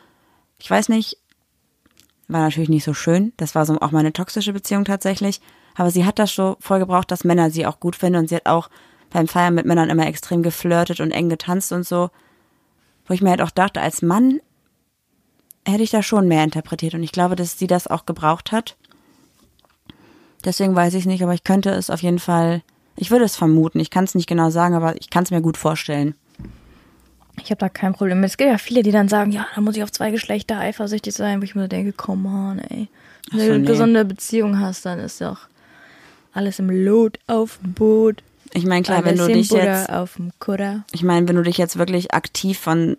[0.58, 1.18] Ich weiß nicht,
[2.28, 3.32] war natürlich nicht so schön.
[3.36, 5.40] Das war so auch meine toxische Beziehung tatsächlich.
[5.74, 8.36] Aber sie hat das so voll gebraucht, dass Männer sie auch gut finden und sie
[8.36, 8.70] hat auch
[9.16, 12.11] beim Feiern mit Männern immer extrem geflirtet und eng getanzt und so.
[13.07, 14.40] Wo ich mir halt auch dachte, als Mann
[15.66, 18.76] hätte ich da schon mehr interpretiert und ich glaube, dass sie das auch gebraucht hat.
[20.44, 22.61] Deswegen weiß ich es nicht, aber ich könnte es auf jeden Fall,
[22.94, 23.81] ich würde es vermuten.
[23.81, 26.14] Ich kann es nicht genau sagen, aber ich kann es mir gut vorstellen.
[27.42, 28.29] Ich habe da kein Problem mit.
[28.29, 31.14] Es gibt ja viele, die dann sagen, ja, da muss ich auf zwei Geschlechter eifersüchtig
[31.14, 32.88] sein, wo ich mir so denke, come on, ey.
[33.31, 33.66] Wenn Ach du so, eine nee.
[33.66, 35.48] gesunde Beziehung hast, dann ist doch
[36.35, 38.22] alles im Lot auf dem Boot.
[38.57, 39.90] Ich meine, klar, wenn du dich jetzt,
[40.92, 42.97] ich meine, wenn du dich jetzt wirklich aktiv von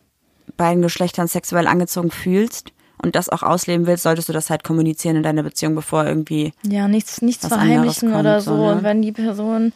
[0.55, 5.15] beiden Geschlechtern sexuell angezogen fühlst und das auch ausleben willst, solltest du das halt kommunizieren
[5.15, 6.53] in deiner Beziehung, bevor irgendwie.
[6.63, 8.63] Ja, nichts, nichts verheimlichen anderes oder kommt, so.
[8.63, 8.75] so, ne?
[8.75, 9.73] Und wenn die Person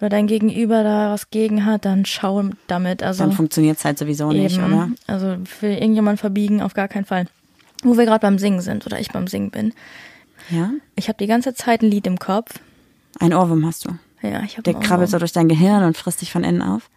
[0.00, 3.02] oder dein Gegenüber da was gegen hat, dann schau damit.
[3.02, 4.66] Also Dann funktioniert es halt sowieso nicht, eben.
[4.66, 4.88] oder?
[5.06, 7.26] Also für irgendjemand verbiegen auf gar keinen Fall.
[7.82, 9.72] Wo wir gerade beim Singen sind oder ich beim Singen bin.
[10.50, 10.72] Ja?
[10.94, 12.52] Ich habe die ganze Zeit ein Lied im Kopf.
[13.18, 13.92] Ein Ohrwurm hast du.
[14.22, 16.88] Ja, ich habe Der krabbelt so durch dein Gehirn und frisst dich von innen auf.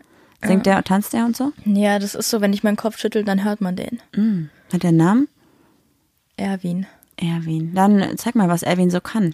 [0.43, 1.53] Singt der, tanzt der und so?
[1.65, 3.99] Ja, das ist so, wenn ich meinen Kopf schüttel, dann hört man den.
[4.15, 4.49] Mhm.
[4.71, 5.27] Hat der einen Namen?
[6.37, 6.85] Erwin.
[7.17, 7.73] Erwin.
[7.73, 9.33] Dann zeig mal, was Erwin so kann.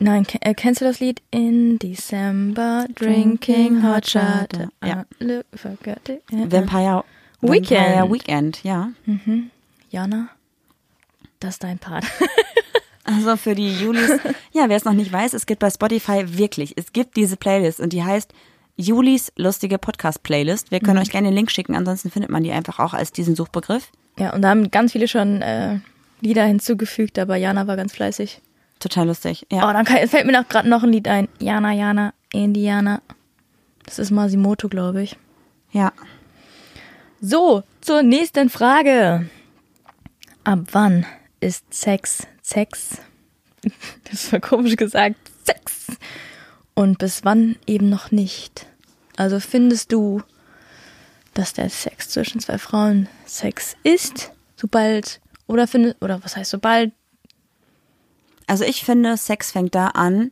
[0.00, 1.22] Nein, äh, kennst du das Lied?
[1.30, 4.52] In December, drinking hot shot.
[4.82, 5.04] Ja.
[5.20, 5.42] Ja.
[6.30, 7.04] Vampire
[7.40, 7.70] Weekend.
[7.70, 8.90] Vampire Weekend, ja.
[9.90, 10.28] Jana,
[11.40, 12.04] das ist dein Part.
[13.08, 14.10] Also für die Julis,
[14.52, 17.80] ja, wer es noch nicht weiß, es gibt bei Spotify wirklich, es gibt diese Playlist
[17.80, 18.32] und die heißt
[18.76, 20.70] Julis lustige Podcast-Playlist.
[20.70, 23.34] Wir können euch gerne den Link schicken, ansonsten findet man die einfach auch als diesen
[23.34, 23.90] Suchbegriff.
[24.18, 25.78] ja, und da haben ganz viele schon äh,
[26.20, 28.40] Lieder hinzugefügt, aber Jana war ganz fleißig.
[28.78, 29.46] Total lustig.
[29.50, 29.72] Oh, Ja.
[29.72, 31.28] dann kann, fällt mir noch gerade noch ein Lied ein.
[31.40, 33.00] Jana, Jana, Indiana.
[33.86, 35.16] Das ist Masimoto, glaube ich.
[35.72, 35.92] ja.
[37.20, 39.28] So, zur nächsten Frage.
[40.44, 41.04] Ab wann
[41.40, 42.98] ist Sex Sex?
[44.10, 45.16] Das war komisch gesagt.
[45.44, 45.86] Sex.
[46.74, 48.66] Und bis wann eben noch nicht?
[49.16, 50.22] Also findest du,
[51.34, 56.92] dass der Sex zwischen zwei Frauen Sex ist, sobald oder findest oder was heißt sobald?
[58.46, 60.30] Also ich finde, Sex fängt da an,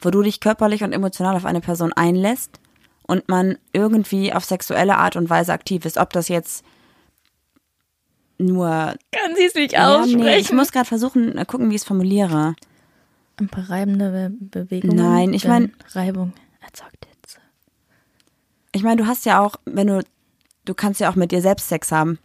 [0.00, 2.60] wo du dich körperlich und emotional auf eine Person einlässt
[3.06, 5.96] und man irgendwie auf sexuelle Art und Weise aktiv ist.
[5.96, 6.64] Ob das jetzt
[8.38, 8.66] nur
[9.12, 10.20] Kann sie es nicht Ja, aussprechen?
[10.20, 12.54] nee, ich muss gerade versuchen, äh, gucken, wie ich es formuliere.
[13.38, 14.96] Ein paar reibende Be Bewegungen.
[14.96, 16.32] Nein, ich denn mein- Reibung
[16.64, 17.38] erzeugt Hitze.
[18.72, 20.02] Ich meine, du hast ja auch, wenn du,
[20.64, 22.18] du kannst ja auch mit dir selbst Sex haben.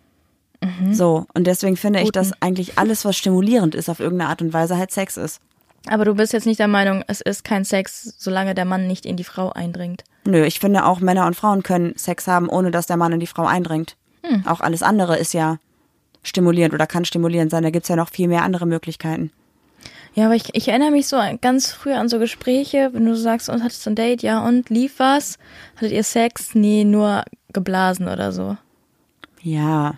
[0.91, 2.19] So, und deswegen finde ich, Guten.
[2.19, 5.41] dass eigentlich alles, was stimulierend ist, auf irgendeine Art und Weise halt Sex ist.
[5.88, 9.08] Aber du bist jetzt nicht der Meinung, es ist kein Sex, solange der Mann nicht
[9.08, 10.04] in die Frau eindringt.
[10.24, 13.19] Nö, ich finde auch Männer und Frauen können Sex haben, ohne dass der Mann in
[13.19, 13.97] die Frau eindringt.
[14.45, 15.58] Auch alles andere ist ja
[16.24, 17.64] stimulierend oder kann stimulierend sein.
[17.64, 19.32] Da gibt's ja noch viel mehr andere Möglichkeiten.
[20.14, 23.16] Ja, aber ich, ich erinnere mich so an- ganz früh an so Gespräche, wenn du
[23.16, 25.38] sagst, und hattest du ein Date, ja, und lief was?
[25.78, 26.54] Hattet ihr Sex?
[26.54, 28.58] Nee, nur geblasen oder so.
[29.42, 29.96] Ja.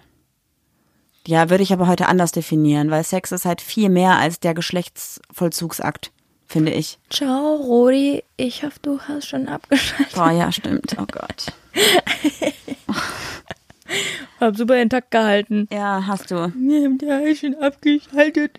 [1.26, 4.54] Ja, würde ich aber heute anders definieren, weil Sex ist halt viel mehr als der
[4.54, 6.12] Geschlechtsvollzugsakt,
[6.46, 7.00] finde ich.
[7.10, 8.24] Ciao, Rodi.
[8.38, 10.14] Ich hoffe, du hast schon abgeschaltet.
[10.16, 10.96] Boah, ja, stimmt.
[11.00, 11.54] Oh Gott.
[14.40, 15.68] Hab super intakt gehalten.
[15.72, 16.36] Ja, hast du.
[16.36, 18.58] Ja, ich schon abgeschaltet.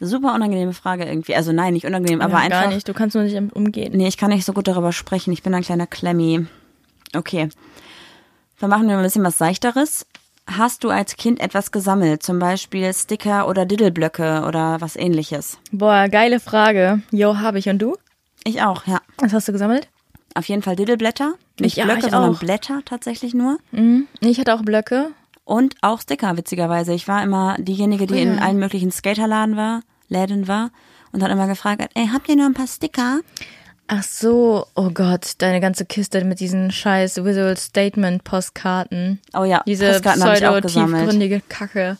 [0.00, 1.34] Super unangenehme Frage irgendwie.
[1.34, 2.62] Also nein, nicht unangenehm, aber ja, einfach.
[2.62, 3.92] Gar nicht, du kannst nur nicht umgehen.
[3.96, 5.32] Nee, ich kann nicht so gut darüber sprechen.
[5.32, 6.46] Ich bin ein kleiner Klemmi.
[7.16, 7.48] Okay.
[8.60, 10.06] Dann machen wir ein bisschen was Seichteres.
[10.46, 12.22] Hast du als Kind etwas gesammelt?
[12.22, 15.58] Zum Beispiel Sticker oder Diddleblöcke oder was ähnliches?
[15.72, 17.02] Boah, geile Frage.
[17.10, 17.68] Jo, habe ich.
[17.68, 17.96] Und du?
[18.44, 19.00] Ich auch, ja.
[19.18, 19.88] Was hast du gesammelt?
[20.34, 21.34] Auf jeden Fall Diddleblätter.
[21.60, 22.38] Nicht Ja, Blöcke, ich sondern auch.
[22.40, 23.58] Blätter tatsächlich nur.
[23.72, 24.06] Mhm.
[24.20, 25.10] Ich hatte auch Blöcke.
[25.44, 26.92] Und auch Sticker, witzigerweise.
[26.92, 30.70] Ich war immer diejenige, die in allen möglichen Skaterladen war, Läden war
[31.12, 33.20] und dann immer gefragt hat, ey, habt ihr noch ein paar Sticker?
[33.86, 39.18] Ach so, oh Gott, deine ganze Kiste mit diesen scheiß Visual Statement Postkarten.
[39.34, 40.90] Oh ja, Diese Postkarten habe ich auch gesammelt.
[41.08, 41.96] pseudo-tiefgründige Kacke.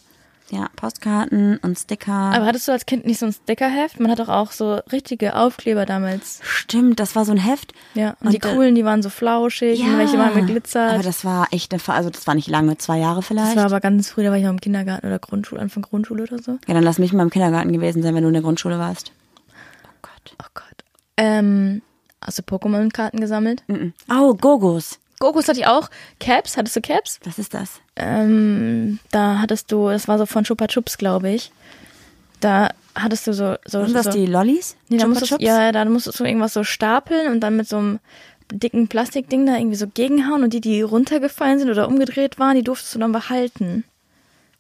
[0.51, 2.13] Ja, Postkarten und Sticker.
[2.13, 4.01] Aber hattest du als Kind nicht so ein Stickerheft?
[4.01, 6.41] Man hat doch auch so richtige Aufkleber damals.
[6.43, 7.73] Stimmt, das war so ein Heft.
[7.95, 10.93] Ja, und, Und, die coolen, die waren so flauschig und welche waren mit Glitzer.
[10.93, 13.51] Aber das war echt eine, also das war nicht lange, zwei Jahre vielleicht.
[13.51, 16.23] das war aber ganz früh, da war ich noch im Kindergarten oder Grundschule, Anfang Grundschule
[16.23, 16.53] oder so.
[16.67, 19.13] ja, dann lass mich mal im Kindergarten gewesen sein, wenn du in der Grundschule warst.
[19.85, 20.35] Oh Gott.
[20.43, 20.85] Oh Gott.
[21.19, 21.83] Ähm,
[22.23, 23.63] hast du Pokémon-Karten gesammelt?
[23.67, 23.93] Mhm.
[24.11, 24.99] Oh, Gogos.
[25.19, 25.91] Gokos hatte ich auch.
[26.21, 27.19] Caps, hattest du Caps?
[27.25, 27.81] Was ist das?
[27.97, 31.51] Ähm, da hattest du, das war so von Chupa Chups, glaube ich.
[32.41, 33.57] Da hattest du so.
[33.65, 34.77] so Sind das so, die Lollis?
[34.89, 37.99] Nee, da musstest, ja, da musstest du irgendwas so stapeln und dann mit so einem
[38.53, 42.63] dicken Plastikding da irgendwie so gegenhauen und die, die runtergefallen sind oder umgedreht waren, die
[42.63, 43.85] durftest du dann behalten.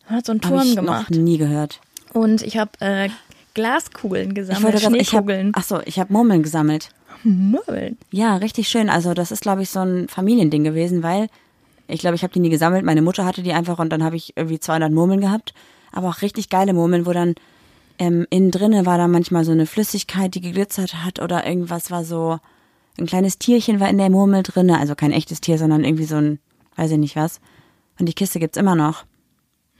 [0.09, 1.11] Man hat so einen Hab Turm ich gemacht.
[1.11, 1.81] noch nie gehört.
[2.13, 3.09] Und ich habe äh,
[3.55, 5.53] Glaskugeln gesammelt, ich habe, Schneekugeln.
[5.55, 6.91] ach so, ich habe Murmeln gesammelt.
[7.25, 7.97] Murmeln.
[8.11, 8.91] Ja, richtig schön.
[8.91, 11.29] Also das ist, glaube ich, so ein Familiending gewesen, weil
[11.89, 12.85] ich glaube, ich habe die nie gesammelt.
[12.85, 15.55] Meine Mutter hatte die einfach und dann habe ich irgendwie 200 Murmeln gehabt.
[15.91, 17.35] Aber auch richtig geile Murmeln, wo dann
[17.99, 22.05] ähm, innen drinne war da manchmal so eine Flüssigkeit, die geglitzert hat oder irgendwas war
[22.05, 22.39] so,
[22.99, 24.79] ein kleines Tierchen war in der Murmel drinne.
[24.79, 26.39] Also kein echtes Tier, sondern irgendwie so ein,
[26.77, 27.41] weiß ich nicht was.
[27.99, 29.05] Und die Kiste gibt's immer noch.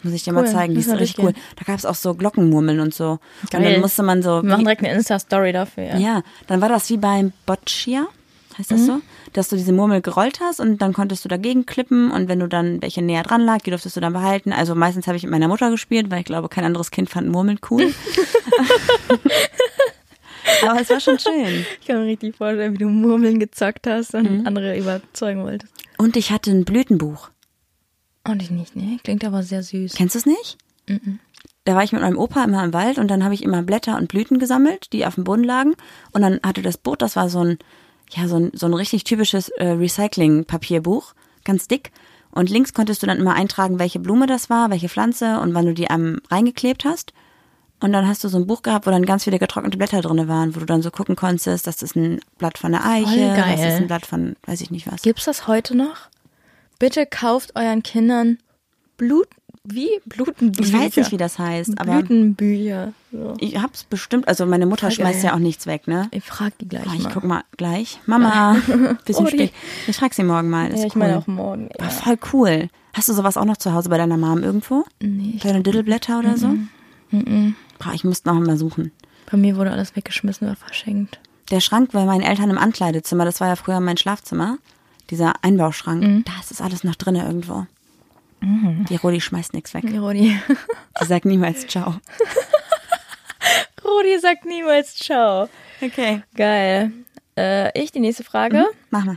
[0.03, 1.33] Muss ich dir mal Cool, zeigen, die ist richtig cool.
[1.57, 3.19] Da gab's auch so Glockenmurmeln und so.
[3.43, 3.73] Und Geil.
[3.73, 4.43] dann musste man so.
[4.43, 5.85] Wir machen direkt eine Insta-Story dafür.
[5.85, 5.97] Ja.
[5.99, 8.07] ja, dann war das wie beim Boccia.
[8.57, 9.01] heißt das so?
[9.33, 12.47] Dass du diese Murmel gerollt hast und dann konntest du dagegen klippen und wenn du
[12.47, 14.53] dann welche näher dran lag, die durftest du dann behalten.
[14.53, 17.29] Also meistens habe ich mit meiner Mutter gespielt, weil ich glaube, kein anderes Kind fand
[17.29, 17.93] Murmeln cool.
[20.63, 21.67] Aber es war schon schön.
[21.81, 25.73] Ich kann mir richtig vorstellen, wie du Murmeln gezockt hast und andere überzeugen wolltest.
[25.99, 27.31] Und ich hatte ein Blütenbuch.
[28.29, 28.99] Und ich nicht, ne?
[29.03, 29.95] Klingt aber sehr süß.
[29.95, 30.59] Kennst du es nicht?
[31.65, 33.97] Da war ich mit meinem Opa immer im Wald und dann habe ich immer Blätter
[33.97, 35.75] und Blüten gesammelt, die auf dem Boden lagen.
[36.13, 37.59] Und dann hatte das Buch, das war so ein,
[38.11, 41.15] ja, so ein, so ein richtig typisches äh, Recycling-Papierbuch,
[41.45, 41.91] ganz dick.
[42.31, 45.67] Und links konntest du dann immer eintragen, welche Blume das war, welche Pflanze und wann
[45.67, 47.13] du die einem reingeklebt hast.
[47.81, 50.27] Und dann hast du so ein Buch gehabt, wo dann ganz viele getrocknete Blätter drin
[50.27, 53.61] waren, wo du dann so gucken konntest, das ist ein Blatt von der Eiche, das
[53.61, 55.03] ist ein Blatt von, weiß ich nicht was.
[55.03, 56.09] Gibt's das heute noch?
[56.79, 58.39] Bitte kauft euren Kindern
[58.97, 59.29] Blut,
[59.65, 59.89] wie?
[60.07, 60.69] Blutenbücher.
[60.69, 62.93] Ich weiß nicht, wie das heißt, aber Blütenbücher.
[63.13, 63.35] So.
[63.39, 66.09] ich hab's bestimmt, also meine Mutter schmeißt ja auch nichts weg, ne?
[66.11, 67.13] Ich frag die gleich Oh, ich mal.
[67.13, 68.01] guck mal gleich.
[68.07, 68.57] Mama,
[69.05, 69.53] bisschen Oh, spät.
[69.87, 70.69] Ich frag sie morgen mal.
[70.71, 71.01] Ist ja, ich cool.
[71.01, 71.69] meine auch morgen.
[71.79, 71.89] Ja.
[71.91, 72.69] voll cool.
[72.95, 74.85] Hast du sowas auch noch zu Hause bei deiner Mom irgendwo?
[75.01, 76.55] Nee, Kleine Diddleblätter oder so?
[77.11, 78.93] Boah, ich müsste noch mal suchen.
[79.31, 81.21] bei mir wurde alles weggeschmissen oder verschenkt.
[81.51, 84.59] Der Schrank bei meinen Eltern im Ankleidezimmer, das war ja früher mein Schlafzimmer.
[85.11, 86.25] Dieser Einbauschrank, Mhm.
[86.25, 87.67] da ist das alles noch drin irgendwo.
[88.41, 89.85] Die Rodi schmeißt nichts weg.
[89.99, 90.39] Rodi.
[91.01, 91.97] Die sagt niemals Ciao.
[93.85, 95.49] Rodi sagt niemals Ciao.
[95.81, 96.23] Okay.
[96.37, 96.93] Geil.
[97.37, 98.67] Äh, ich die nächste Frage.
[98.91, 99.17] Mach mal.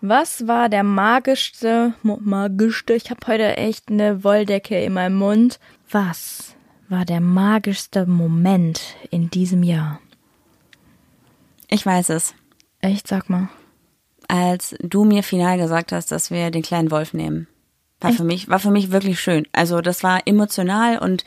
[0.00, 5.60] Was war der magischste, magischste, ich habe heute echt eine Wolldecke in meinem Mund.
[5.90, 6.54] Was
[6.88, 10.00] war der magischste Moment in diesem Jahr?
[11.68, 12.34] Ich weiß es.
[12.80, 13.48] Echt, sag mal.
[14.32, 17.48] Als du mir final gesagt hast, dass wir den kleinen Wolf nehmen.
[18.00, 19.46] War für mich, war für mich wirklich schön.
[19.52, 21.24] Also das war emotional und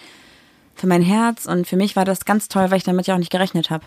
[0.74, 3.20] für mein Herz und für mich war das ganz toll, weil ich damit ja auch
[3.20, 3.86] nicht gerechnet habe.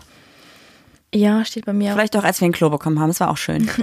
[1.13, 1.91] Ja, steht bei mir.
[1.91, 3.09] Vielleicht auch, als wir ein Klo bekommen haben.
[3.09, 3.69] Es war auch schön.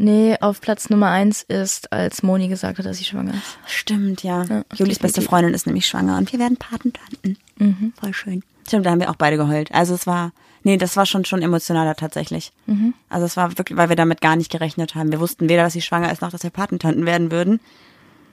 [0.00, 3.58] Nee, auf Platz Nummer eins ist, als Moni gesagt hat, dass sie schwanger ist.
[3.66, 4.44] Stimmt, ja.
[4.44, 5.22] Ja, Julis beste.
[5.22, 7.36] Freundin ist nämlich schwanger und wir werden Patentanten.
[7.56, 7.92] Mhm.
[8.00, 8.44] Voll schön.
[8.64, 9.74] Stimmt, da haben wir auch beide geheult.
[9.74, 10.30] Also es war,
[10.68, 12.52] nee, das war schon schon emotionaler tatsächlich.
[12.66, 12.92] Mhm.
[13.08, 15.10] Also es war wirklich, weil wir damit gar nicht gerechnet haben.
[15.10, 17.60] Wir wussten weder, dass sie schwanger ist, noch, dass wir Patentanten werden würden.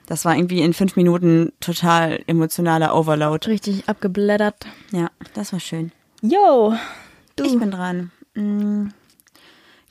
[0.04, 3.48] Das war irgendwie in fünf Minuten total emotionaler Overload.
[3.48, 4.66] Richtig abgeblättert.
[4.92, 5.92] Ja, das war schön.
[6.20, 6.74] Yo,
[7.42, 8.12] Ich bin dran.
[8.34, 8.88] Mm.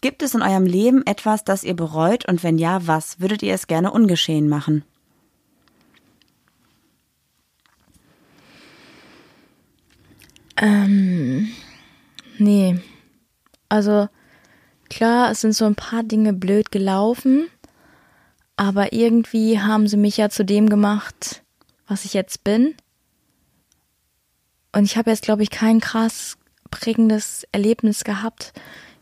[0.01, 3.19] Gibt es in eurem Leben etwas, das ihr bereut und wenn ja, was?
[3.19, 4.83] Würdet ihr es gerne ungeschehen machen?
[10.57, 11.49] Ähm,
[12.37, 12.79] nee.
[13.69, 14.07] Also,
[14.89, 17.47] klar, es sind so ein paar Dinge blöd gelaufen,
[18.57, 21.43] aber irgendwie haben sie mich ja zu dem gemacht,
[21.87, 22.75] was ich jetzt bin.
[24.71, 26.37] Und ich habe jetzt, glaube ich, kein krass
[26.71, 28.53] prägendes Erlebnis gehabt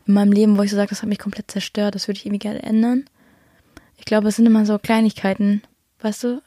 [0.06, 2.26] in meinem Leben, wo ich so sage, das hat mich komplett zerstört, das würde ich
[2.26, 3.04] irgendwie gerne ändern.
[3.96, 5.62] Ich glaube, es sind immer so Kleinigkeiten,
[6.00, 6.42] weißt du?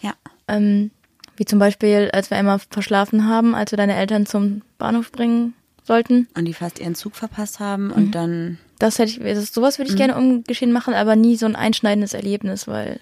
[0.00, 0.14] Ja.
[0.48, 0.90] Ähm,
[1.36, 5.54] wie zum Beispiel, als wir einmal verschlafen haben, als wir deine Eltern zum Bahnhof bringen
[5.84, 6.28] sollten.
[6.36, 8.58] Und die fast ihren Zug verpasst haben und dann.
[8.78, 12.12] Das hätte ich, das, sowas würde ich gerne ungeschehen machen, aber nie so ein einschneidendes
[12.12, 13.00] Erlebnis, weil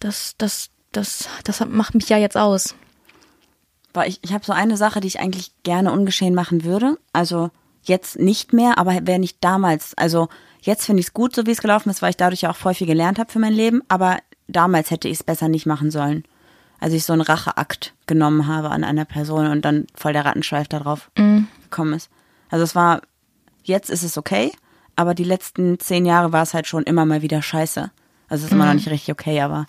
[0.00, 2.74] das, das, das, das macht mich ja jetzt aus.
[3.92, 6.98] Boah, ich, ich habe so eine Sache, die ich eigentlich gerne ungeschehen machen würde.
[7.12, 7.50] Also
[7.82, 9.96] jetzt nicht mehr, aber wäre nicht damals.
[9.96, 10.28] Also
[10.60, 12.56] jetzt finde ich es gut, so wie es gelaufen ist, weil ich dadurch ja auch
[12.56, 13.82] voll viel gelernt habe für mein Leben.
[13.88, 16.24] Aber damals hätte ich es besser nicht machen sollen.
[16.80, 20.66] Also ich so einen Racheakt genommen habe an einer Person und dann voll der Rattenschweif
[20.66, 21.10] darauf
[21.62, 22.10] gekommen ist.
[22.48, 23.02] Also es war,
[23.62, 24.50] jetzt ist es okay,
[24.96, 27.90] aber die letzten zehn Jahre war es halt schon immer mal wieder scheiße.
[28.28, 29.66] Also es ist immer noch nicht richtig okay, aber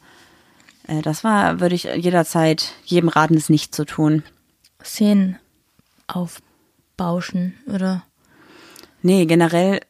[0.88, 4.24] äh, das war, würde ich jederzeit jedem raten, es nicht zu tun.
[4.84, 5.38] Szenen
[6.08, 8.04] aufbauschen, oder?
[9.02, 9.82] Nee, generell,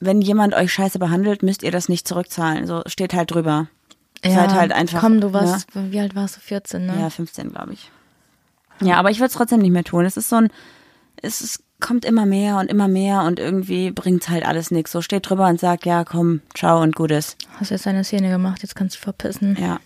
[0.00, 2.66] wenn jemand euch scheiße behandelt, müsst ihr das nicht zurückzahlen.
[2.66, 3.68] So steht halt drüber.
[4.24, 5.00] Seid halt einfach.
[5.00, 6.40] Komm, du warst, wie alt warst du?
[6.40, 6.98] 14, ne?
[6.98, 7.90] Ja, 15, glaube ich.
[8.80, 10.04] Ja, aber ich würde es trotzdem nicht mehr tun.
[10.04, 10.48] Es ist so ein,
[11.22, 14.92] es ist, kommt immer mehr und immer mehr und irgendwie bringt halt alles nichts.
[14.92, 17.36] So steht drüber und sagt, ja, komm, ciao und Gutes.
[17.60, 19.56] Hast jetzt eine Szene gemacht, jetzt kannst du verpissen.
[19.60, 19.78] Ja.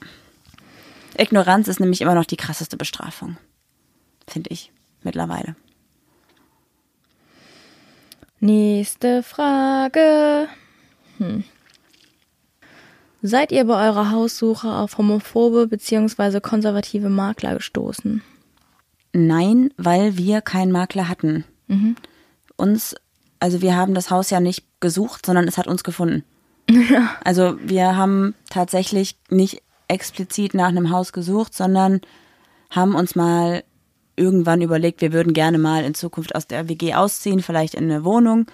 [1.17, 3.37] Ignoranz ist nämlich immer noch die krasseste Bestrafung.
[4.27, 4.71] Finde ich.
[5.03, 5.57] Mittlerweile.
[8.41, 10.49] Nächste Frage.
[11.19, 11.45] Hm.
[13.21, 16.41] Seid ihr bei eurer Haussuche auf homophobe bzw.
[16.41, 18.23] konservative Makler gestoßen?
[19.13, 21.45] Nein, weil wir keinen Makler hatten.
[22.57, 22.95] Uns,
[23.41, 26.25] also wir haben das Haus ja nicht gesucht, sondern es hat uns gefunden.
[27.25, 32.01] Also wir haben tatsächlich nicht explizit nach einem Haus gesucht, sondern
[32.71, 33.65] haben uns mal
[34.17, 38.05] irgendwann überlegt, wir würden gerne mal in Zukunft aus der WG ausziehen, vielleicht in eine
[38.05, 38.47] Wohnung.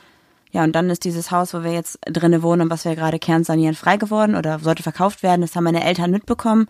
[0.54, 3.18] Ja, und dann ist dieses Haus, wo wir jetzt drinnen wohnen und was wir gerade
[3.18, 5.40] kernsanieren, frei geworden oder sollte verkauft werden.
[5.40, 6.68] Das haben meine Eltern mitbekommen.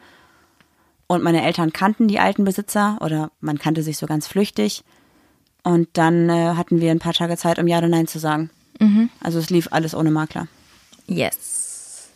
[1.07, 4.85] Und meine Eltern kannten die alten Besitzer oder man kannte sich so ganz flüchtig.
[5.65, 8.49] Und dann äh, hatten wir ein paar Tage Zeit, um Ja oder Nein zu sagen.
[9.21, 10.49] Also es lief alles ohne Makler.
[11.07, 12.09] Yes.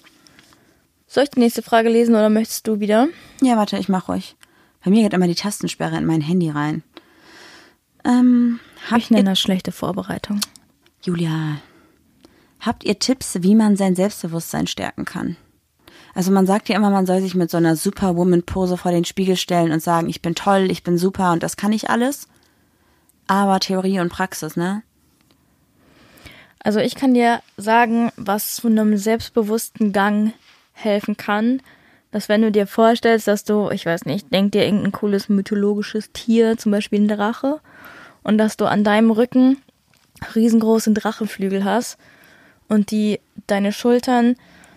[1.06, 3.08] Soll ich die nächste Frage lesen oder möchtest du wieder?
[3.42, 4.36] Ja, warte, ich mach ruhig.
[4.82, 6.82] Bei mir geht immer die Tastensperre in mein Handy rein.
[8.06, 8.58] Ähm,
[8.90, 10.40] habt Ich nenne das schlechte Vorbereitung.
[11.02, 11.58] Julia,
[12.60, 15.36] habt ihr Tipps, wie man sein Selbstbewusstsein stärken kann?
[16.14, 19.36] Also man sagt ja immer, man soll sich mit so einer Superwoman-Pose vor den Spiegel
[19.36, 22.26] stellen und sagen, ich bin toll, ich bin super und das kann ich alles.
[23.28, 24.82] Aber Theorie und Praxis, ne?
[26.60, 30.32] Also ich kann dir sagen, was zu einem selbstbewussten Gang
[30.72, 31.62] helfen kann,
[32.10, 36.10] dass wenn du dir vorstellst, dass du, ich weiß nicht, denk dir irgendein cooles mythologisches
[36.12, 37.60] Tier, zum Beispiel ein Drache,
[38.24, 39.58] und dass du an deinem Rücken
[40.34, 41.98] riesengroße Drachenflügel hast
[42.68, 44.36] und die deine Schultern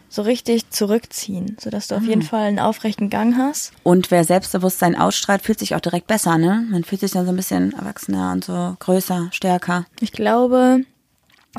[0.09, 3.71] so richtig zurückziehen, sodass du auf jeden Fall einen aufrechten Gang hast.
[3.83, 6.65] Und wer Selbstbewusstsein ausstrahlt, fühlt sich auch direkt besser, ne?
[6.69, 9.85] Man fühlt sich dann so ein bisschen erwachsener und so größer, stärker.
[10.01, 10.81] Ich glaube,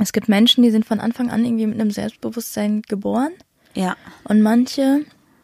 [0.01, 3.33] es gibt Menschen, die sind von Anfang an irgendwie mit einem Selbstbewusstsein geboren.
[3.75, 3.97] Ja.
[4.25, 5.01] und manche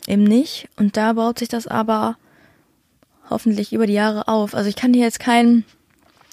[0.06, 0.68] eben nicht.
[0.76, 2.16] Und da baut sich das aber
[3.30, 4.54] hoffentlich über die Jahre auf.
[4.54, 5.64] Also ich kann dir jetzt keinen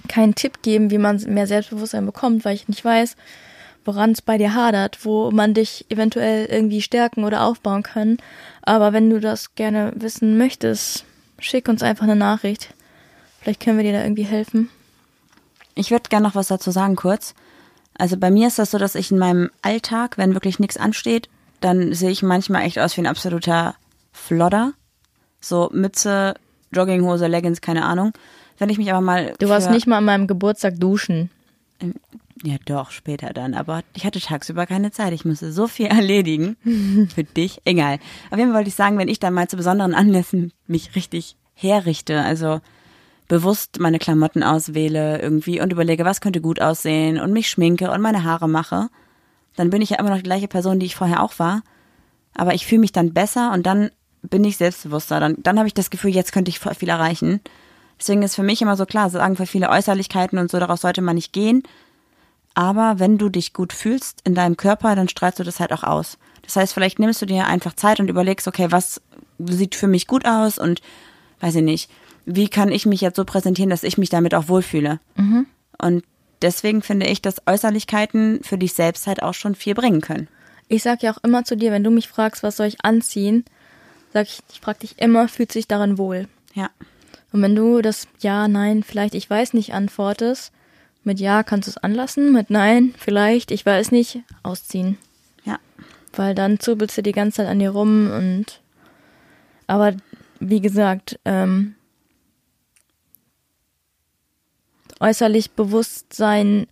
[0.07, 3.15] keinen Tipp geben, wie man mehr Selbstbewusstsein bekommt, weil ich nicht weiß,
[3.85, 8.17] woran es bei dir hadert, wo man dich eventuell irgendwie stärken oder aufbauen kann.
[8.63, 11.05] Aber wenn du das gerne wissen möchtest,
[11.39, 12.73] schick uns einfach eine Nachricht.
[13.41, 14.69] Vielleicht können wir dir da irgendwie helfen.
[15.75, 17.35] Ich würde gerne noch was dazu sagen, kurz.
[17.97, 21.29] Also bei mir ist das so, dass ich in meinem Alltag, wenn wirklich nichts ansteht,
[21.61, 23.75] dann sehe ich manchmal echt aus wie ein absoluter
[24.11, 24.73] Flodder.
[25.39, 26.35] So Mütze,
[26.71, 28.13] Jogginghose, Leggings, keine Ahnung.
[28.57, 29.33] Wenn ich mich aber mal.
[29.39, 31.29] Du warst nicht mal an meinem Geburtstag duschen.
[32.43, 33.53] Ja, doch, später dann.
[33.53, 35.13] Aber ich hatte tagsüber keine Zeit.
[35.13, 36.57] Ich musste so viel erledigen.
[37.13, 37.61] Für dich.
[37.65, 37.99] Egal.
[38.29, 41.35] Auf jeden Fall wollte ich sagen, wenn ich dann mal zu besonderen Anlässen mich richtig
[41.53, 42.59] herrichte, also
[43.27, 48.01] bewusst meine Klamotten auswähle irgendwie und überlege, was könnte gut aussehen und mich schminke und
[48.01, 48.89] meine Haare mache,
[49.55, 51.63] dann bin ich ja immer noch die gleiche Person, die ich vorher auch war.
[52.35, 53.89] Aber ich fühle mich dann besser und dann
[54.21, 55.19] bin ich selbstbewusster.
[55.19, 57.39] Dann, dann habe ich das Gefühl, jetzt könnte ich viel erreichen.
[57.99, 61.01] Deswegen ist für mich immer so klar, sagen für viele Äußerlichkeiten und so, daraus sollte
[61.01, 61.63] man nicht gehen.
[62.53, 65.83] Aber wenn du dich gut fühlst in deinem Körper, dann strahlst du das halt auch
[65.83, 66.17] aus.
[66.43, 69.01] Das heißt, vielleicht nimmst du dir einfach Zeit und überlegst, okay, was
[69.39, 70.81] sieht für mich gut aus und
[71.41, 71.91] weiß ich nicht,
[72.25, 74.99] wie kann ich mich jetzt so präsentieren, dass ich mich damit auch wohlfühle.
[75.77, 76.03] Und
[76.41, 80.27] deswegen finde ich, dass Äußerlichkeiten für dich selbst halt auch schon viel bringen können.
[80.67, 83.45] Ich sag ja auch immer zu dir, wenn du mich fragst, was soll ich anziehen,
[84.13, 86.27] sag ich, ich frag dich immer, fühlt sich darin wohl.
[86.53, 86.69] Ja.
[87.35, 90.53] Und wenn du das Ja, Nein, vielleicht, ich weiß nicht antwortest,
[91.03, 94.97] mit Ja kannst du es anlassen, mit Nein, vielleicht, ich weiß nicht, ausziehen.
[95.43, 95.59] Ja.
[96.13, 98.61] Weil dann zubelst du die ganze Zeit an dir rum und
[99.67, 99.97] aber
[100.39, 101.75] wie gesagt, ähm,
[105.01, 106.67] äußerlich Bewusstsein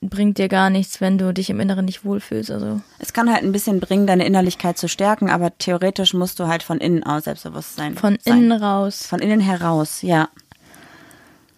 [0.00, 2.50] bringt dir gar nichts, wenn du dich im Inneren nicht wohlfühlst.
[2.50, 6.46] Also Es kann halt ein bisschen bringen, deine Innerlichkeit zu stärken, aber theoretisch musst du
[6.46, 8.38] halt von innen aus Selbstbewusstsein von sein.
[8.38, 10.28] innen raus Von innen heraus, ja.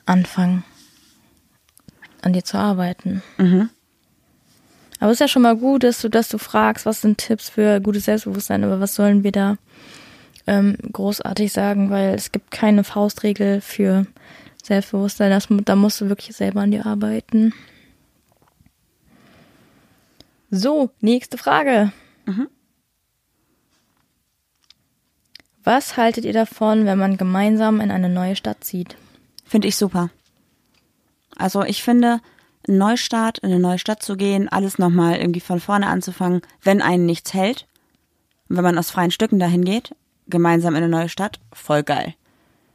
[0.07, 0.65] anfangen,
[2.23, 3.23] an dir zu arbeiten.
[4.99, 7.49] Aber es ist ja schon mal gut, dass du, dass du fragst, was sind Tipps
[7.49, 9.57] für gutes Selbstbewusstsein, aber was sollen wir da
[10.49, 14.07] ähm, großartig sagen, weil es gibt keine Faustregel für
[14.65, 15.31] Selbstbewusstsein.
[15.31, 17.53] Das, da musst du wirklich selber an dir arbeiten.
[20.55, 21.93] So, nächste Frage.
[25.65, 28.99] Was haltet ihr davon, wenn man gemeinsam in eine neue Stadt zieht?
[29.47, 30.11] Finde ich super.
[31.39, 32.21] Also ich finde,
[32.69, 36.83] ein Neustart, in eine neue Stadt zu gehen, alles nochmal irgendwie von vorne anzufangen, wenn
[36.83, 37.67] einen nichts hält,
[38.51, 39.95] und wenn man aus freien Stücken dahin geht,
[40.29, 42.13] gemeinsam in eine neue Stadt, voll geil.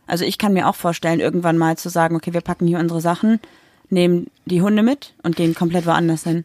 [0.07, 3.01] Also ich kann mir auch vorstellen, irgendwann mal zu sagen, okay, wir packen hier unsere
[3.01, 3.39] Sachen,
[3.91, 6.43] nehmen die Hunde mit und gehen komplett woanders hin.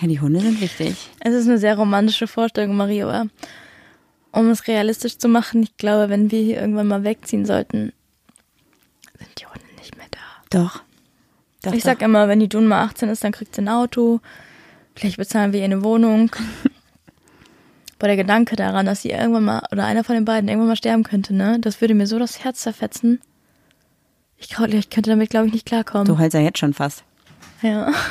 [0.00, 1.10] Ja, die Hunde sind wichtig.
[1.20, 3.26] Es ist eine sehr romantische Vorstellung, Marie, aber
[4.30, 7.92] um es realistisch zu machen, ich glaube, wenn wir hier irgendwann mal wegziehen sollten,
[9.18, 10.18] sind die Hunde nicht mehr da.
[10.50, 10.82] Doch.
[11.62, 11.86] doch ich doch.
[11.86, 14.20] sag immer, wenn die Dun mal 18 ist, dann kriegt sie ein Auto.
[14.94, 16.30] Vielleicht bezahlen wir ihr eine Wohnung.
[17.98, 20.76] Aber der Gedanke daran, dass sie irgendwann mal, oder einer von den beiden irgendwann mal
[20.76, 23.20] sterben könnte, ne, das würde mir so das Herz zerfetzen.
[24.36, 26.06] Ich, ich könnte damit, glaube ich, nicht klarkommen.
[26.06, 27.02] Du heulst ja jetzt schon fast.
[27.60, 27.92] Ja.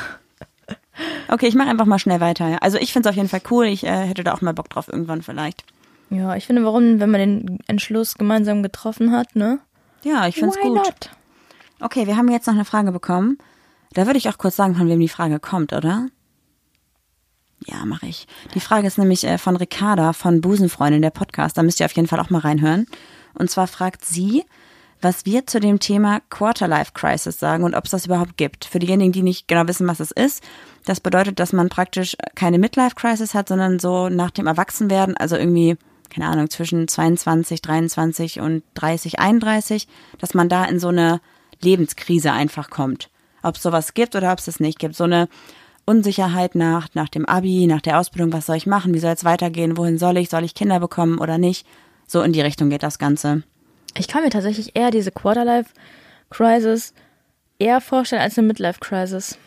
[1.28, 2.62] Okay, ich mache einfach mal schnell weiter.
[2.62, 3.66] Also ich finde es auf jeden Fall cool.
[3.66, 5.64] Ich äh, hätte da auch mal Bock drauf irgendwann vielleicht.
[6.10, 9.60] ja, ich finde, warum, wenn man den Entschluss gemeinsam getroffen hat, ne?
[10.04, 10.74] Ja, ich finde es gut.
[10.74, 11.10] not?
[11.80, 13.38] Okay, wir haben jetzt noch eine Frage bekommen.
[13.92, 16.08] Da würde ich auch kurz sagen, von wem die Frage kommt, oder?
[17.66, 18.26] Ja, mache ich.
[18.54, 21.58] Die Frage ist nämlich äh, von Ricarda von Busenfreundin, der Podcast.
[21.58, 22.86] Da müsst ihr auf jeden Fall auch mal reinhören.
[23.34, 24.44] Und zwar fragt sie,
[25.00, 28.64] was wir zu dem Thema Quarterlife Crisis sagen und ob es das überhaupt gibt.
[28.64, 30.42] Für diejenigen, die nicht genau wissen, was es ist,
[30.84, 35.36] das bedeutet, dass man praktisch keine Midlife Crisis hat, sondern so nach dem Erwachsenwerden, also
[35.36, 35.76] irgendwie,
[36.10, 39.86] keine Ahnung, zwischen 22, 23 und 30, 31,
[40.18, 41.20] dass man da in so eine
[41.60, 43.10] Lebenskrise einfach kommt.
[43.42, 44.96] Ob es sowas gibt oder ob es es nicht gibt.
[44.96, 45.28] So eine
[45.84, 49.24] Unsicherheit nach, nach dem Abi, nach der Ausbildung, was soll ich machen, wie soll es
[49.24, 51.66] weitergehen, wohin soll ich, soll ich Kinder bekommen oder nicht.
[52.06, 53.42] So in die Richtung geht das Ganze.
[53.98, 56.94] Ich kann mir tatsächlich eher diese Quarterlife-Crisis
[57.58, 59.38] eher vorstellen als eine Midlife-Crisis.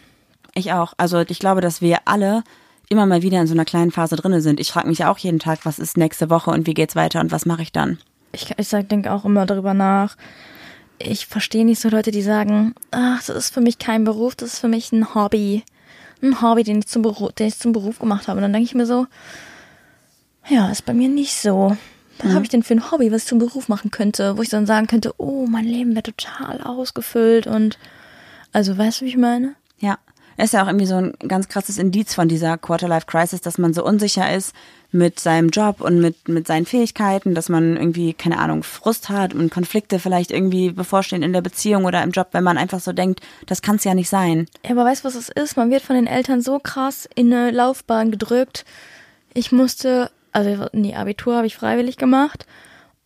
[0.54, 0.94] Ich auch.
[0.98, 2.44] Also ich glaube, dass wir alle
[2.90, 4.60] immer mal wieder in so einer kleinen Phase drinne sind.
[4.60, 7.22] Ich frage mich ja auch jeden Tag, was ist nächste Woche und wie geht's weiter
[7.22, 8.00] und was mache ich dann?
[8.34, 10.18] Ich, ich denke auch immer darüber nach.
[11.00, 14.54] Ich verstehe nicht so Leute, die sagen, ach, das ist für mich kein Beruf, das
[14.54, 15.64] ist für mich ein Hobby.
[16.22, 18.38] Ein Hobby, den ich zum Beruf, den ich zum Beruf gemacht habe.
[18.38, 19.08] Und dann denke ich mir so,
[20.50, 21.78] ja, ist bei mir nicht so.
[22.22, 22.36] Was Mhm.
[22.36, 24.66] habe ich denn für ein Hobby, was ich zum Beruf machen könnte, wo ich dann
[24.66, 27.78] sagen könnte, oh, mein Leben wäre total ausgefüllt und
[28.54, 29.56] also weißt du, wie ich meine?
[29.80, 29.98] Ja.
[30.38, 33.84] Ist ja auch irgendwie so ein ganz krasses Indiz von dieser Quarterlife-Crisis, dass man so
[33.86, 34.56] unsicher ist
[34.92, 39.34] mit seinem Job und mit, mit seinen Fähigkeiten, dass man irgendwie, keine Ahnung, Frust hat
[39.34, 42.92] und Konflikte vielleicht irgendwie bevorstehen in der Beziehung oder im Job, wenn man einfach so
[42.92, 44.48] denkt, das kann es ja nicht sein.
[44.66, 45.58] Ja, aber weißt du, was es ist?
[45.58, 48.66] Man wird von den Eltern so krass in eine Laufbahn gedrückt.
[49.34, 52.46] Ich musste, also nee, Abitur habe ich freiwillig gemacht.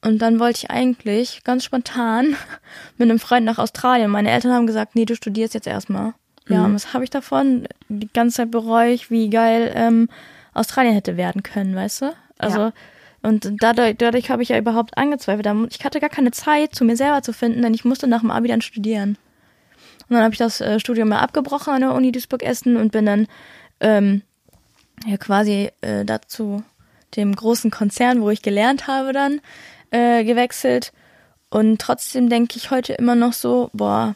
[0.01, 2.35] Und dann wollte ich eigentlich ganz spontan
[2.97, 4.11] mit einem Freund nach Australien.
[4.11, 6.13] Meine Eltern haben gesagt, nee, du studierst jetzt erstmal.
[6.47, 7.67] Ja, und was habe ich davon?
[7.89, 10.09] Die ganze Zeit bereue ich, wie geil ähm,
[10.53, 12.13] Australien hätte werden können, weißt du?
[12.37, 12.73] Also, Ja.
[13.23, 15.47] und dadurch, dadurch habe ich ja überhaupt angezweifelt.
[15.71, 18.29] Ich hatte gar keine Zeit, zu mir selber zu finden, denn ich musste nach dem
[18.29, 19.17] Abi dann studieren.
[20.07, 23.07] Und dann habe ich das äh, Studium mal abgebrochen an der Uni Duisburg-Essen und bin
[23.07, 23.27] dann
[23.79, 24.21] ähm,
[25.07, 26.61] ja quasi äh, dazu
[27.15, 29.41] dem großen Konzern, wo ich gelernt habe, dann
[29.91, 30.91] äh, gewechselt.
[31.49, 34.15] Und trotzdem denke ich heute immer noch so, boah,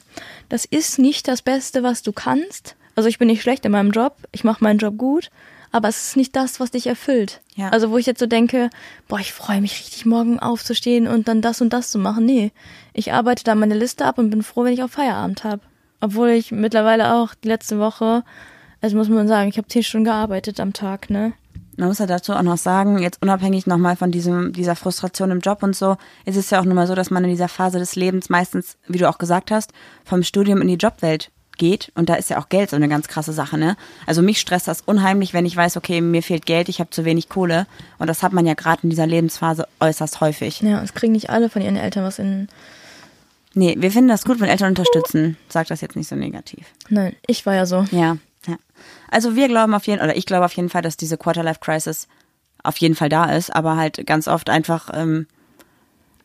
[0.50, 2.76] das ist nicht das Beste, was du kannst.
[2.96, 5.30] Also ich bin nicht schlecht in meinem Job, ich mache meinen Job gut,
[5.72, 7.42] aber es ist nicht das, was dich erfüllt.
[7.56, 7.70] Ja.
[7.70, 8.70] Also wo ich jetzt so denke,
[9.08, 12.26] boah, ich freue mich richtig, morgen aufzustehen und dann das und das zu machen.
[12.26, 12.52] Nee,
[12.94, 15.62] ich arbeite da meine Liste ab und bin froh, wenn ich auch Feierabend habe.
[16.02, 18.24] Obwohl ich mittlerweile auch die letzte Woche,
[18.82, 21.34] also muss man sagen, ich habe zehn Stunden gearbeitet am Tag, ne?
[21.80, 25.40] Man muss ja dazu auch noch sagen, jetzt unabhängig nochmal von diesem, dieser Frustration im
[25.40, 27.80] Job und so, ist es ja auch nun mal so, dass man in dieser Phase
[27.80, 29.72] des Lebens meistens, wie du auch gesagt hast,
[30.04, 31.94] vom Studium in die Jobwelt geht.
[31.96, 33.78] Und da ist ja auch Geld so eine ganz krasse Sache, ne?
[34.06, 37.06] Also mich stresst das unheimlich, wenn ich weiß, okay, mir fehlt Geld, ich habe zu
[37.06, 37.66] wenig Kohle.
[37.98, 40.60] Und das hat man ja gerade in dieser Lebensphase äußerst häufig.
[40.60, 42.50] Ja, es kriegen nicht alle von ihren Eltern was in.
[43.54, 45.38] Nee, wir finden das gut, wenn Eltern unterstützen.
[45.48, 46.66] Sag das jetzt nicht so negativ.
[46.90, 47.86] Nein, ich war ja so.
[47.92, 48.18] Ja, ja.
[49.10, 52.08] Also wir glauben auf jeden oder ich glaube auf jeden Fall, dass diese Quarterlife Crisis
[52.64, 55.28] auf jeden Fall da ist, aber halt ganz oft einfach ähm,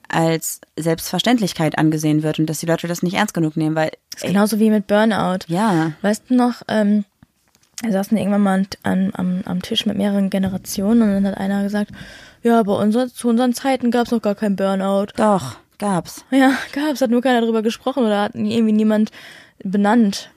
[0.08, 4.22] als Selbstverständlichkeit angesehen wird und dass die Leute das nicht ernst genug nehmen, weil Das
[4.22, 5.46] ist genauso wie mit Burnout.
[5.46, 7.04] ja, Weißt du noch, ähm,
[7.82, 11.62] wir saßen irgendwann mal an, am, am Tisch mit mehreren Generationen und dann hat einer
[11.62, 11.90] gesagt,
[12.42, 15.06] ja, bei unser, zu unseren Zeiten gab es noch gar kein Burnout.
[15.16, 16.24] doch, gab's.
[16.30, 19.10] Ja, gab's, hat nur keiner drüber gesprochen oder hat irgendwie niemand
[19.62, 20.30] benannt.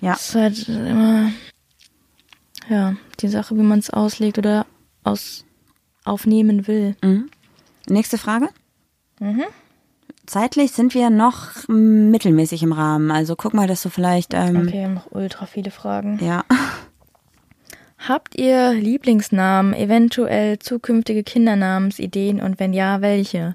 [0.00, 0.12] Ja.
[0.12, 1.30] Das ist halt immer,
[2.68, 4.66] ja, die Sache, wie man es auslegt oder
[5.04, 5.44] aus
[6.04, 6.96] aufnehmen will.
[7.88, 8.48] Nächste Frage.
[10.26, 13.10] Zeitlich sind wir noch mm, mittelmäßig im Rahmen.
[13.10, 16.18] Also guck mal, dass du vielleicht ähm, Okay, wir haben noch ultra viele Fragen.
[16.24, 16.44] ja.
[18.08, 23.54] Habt ihr Lieblingsnamen, eventuell zukünftige Kindernamensideen und wenn ja, welche?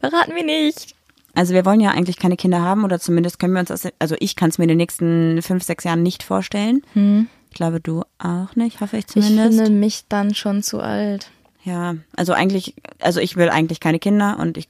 [0.00, 0.94] Verraten wir nicht.
[1.34, 4.16] Also wir wollen ja eigentlich keine Kinder haben oder zumindest können wir uns das, also
[4.20, 6.80] ich kann es mir in den nächsten fünf, sechs Jahren nicht vorstellen.
[6.94, 9.22] Ich glaube, du auch nicht, hoffe ich Hm.
[9.22, 9.58] Ich zumindest.
[9.58, 11.30] finde mich dann schon zu alt.
[11.64, 14.68] Ja, also eigentlich, also ich will eigentlich keine Kinder und ich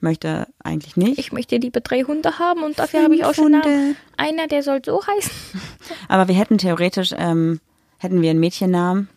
[0.00, 1.18] möchte eigentlich nicht.
[1.18, 3.52] Ich möchte liebe drei Hunde haben und dafür habe ich auch schon.
[3.52, 3.96] Namen.
[4.16, 5.32] Einer, der soll so heißen.
[6.08, 7.60] Aber wir hätten theoretisch, ähm,
[7.98, 9.08] hätten wir einen Mädchennamen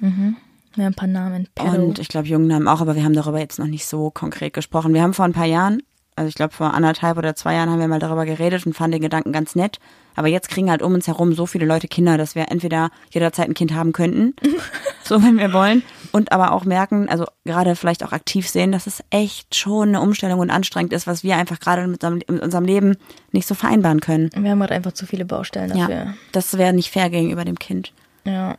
[0.00, 1.48] Ja, ein paar Namen.
[1.54, 1.74] Pedro.
[1.74, 4.94] und ich glaube Jungennamen auch, aber wir haben darüber jetzt noch nicht so konkret gesprochen.
[4.94, 5.82] Wir haben vor ein paar Jahren,
[6.16, 8.92] also ich glaube vor anderthalb oder zwei Jahren haben wir mal darüber geredet und fanden
[8.92, 9.78] den Gedanken ganz nett.
[10.14, 13.48] Aber jetzt kriegen halt um uns herum so viele Leute Kinder, dass wir entweder jederzeit
[13.48, 14.34] ein Kind haben könnten,
[15.04, 15.82] so wenn wir wollen,
[16.12, 20.02] und aber auch merken, also gerade vielleicht auch aktiv sehen, dass es echt schon eine
[20.02, 22.96] Umstellung und anstrengend ist, was wir einfach gerade mit unserem, mit unserem Leben
[23.30, 24.30] nicht so vereinbaren können.
[24.36, 26.14] wir haben halt einfach zu viele Baustellen Ja, dafür.
[26.32, 27.94] das wäre nicht fair gegenüber dem Kind.
[28.24, 28.58] Ja.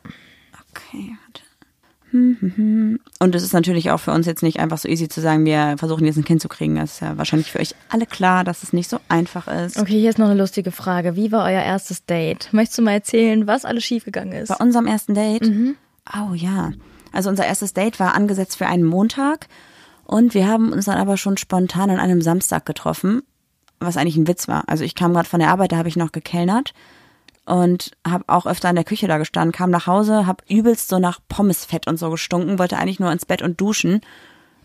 [0.71, 1.43] Okay, warte.
[1.43, 2.02] hm, hm, hm.
[2.13, 5.75] Und es ist natürlich auch für uns jetzt nicht einfach so easy zu sagen, wir
[5.77, 6.75] versuchen jetzt ein Kind zu kriegen.
[6.75, 9.77] Das ist ja wahrscheinlich für euch alle klar, dass es nicht so einfach ist.
[9.79, 11.15] Okay, hier ist noch eine lustige Frage.
[11.15, 12.49] Wie war euer erstes Date?
[12.51, 14.49] Möchtest du mal erzählen, was alles schiefgegangen ist?
[14.49, 15.51] Bei unserem ersten Date?
[16.15, 16.71] Oh ja.
[17.11, 19.47] Also unser erstes Date war angesetzt für einen Montag
[20.05, 23.23] und wir haben uns dann aber schon spontan an einem Samstag getroffen,
[23.79, 24.63] was eigentlich ein Witz war.
[24.67, 26.73] Also ich kam gerade von der Arbeit, da habe ich noch gekellnert
[27.45, 30.99] und habe auch öfter in der Küche da gestanden, kam nach Hause, habe übelst so
[30.99, 34.01] nach Pommesfett und so gestunken, wollte eigentlich nur ins Bett und duschen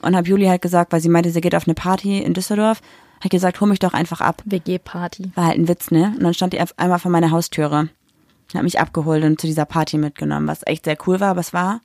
[0.03, 2.81] und habe Juli halt gesagt, weil sie meinte, sie geht auf eine Party in Düsseldorf,
[3.21, 4.43] hat gesagt, hol mich doch einfach ab.
[4.45, 5.33] WG-Party.
[5.35, 6.13] War halt ein Witz, ne?
[6.17, 7.89] Und dann stand die auf einmal vor meiner Haustüre.
[8.55, 11.53] Hat mich abgeholt und zu dieser Party mitgenommen, was echt sehr cool war, aber es
[11.53, 11.81] war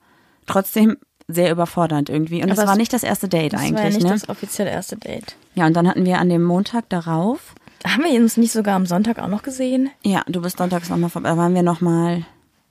[0.45, 2.37] trotzdem sehr überfordernd irgendwie.
[2.37, 4.11] Und Aber das war nicht das erste Date Das war ja eigentlich, nicht ne?
[4.11, 5.35] das offizielle erste Date.
[5.55, 7.55] Ja, und dann hatten wir an dem Montag darauf,
[7.85, 9.89] Haben wir uns nicht sogar am Sonntag auch noch gesehen?
[10.03, 12.25] ja, du bist sonntags nochmal vorbei, da waren wir nochmal,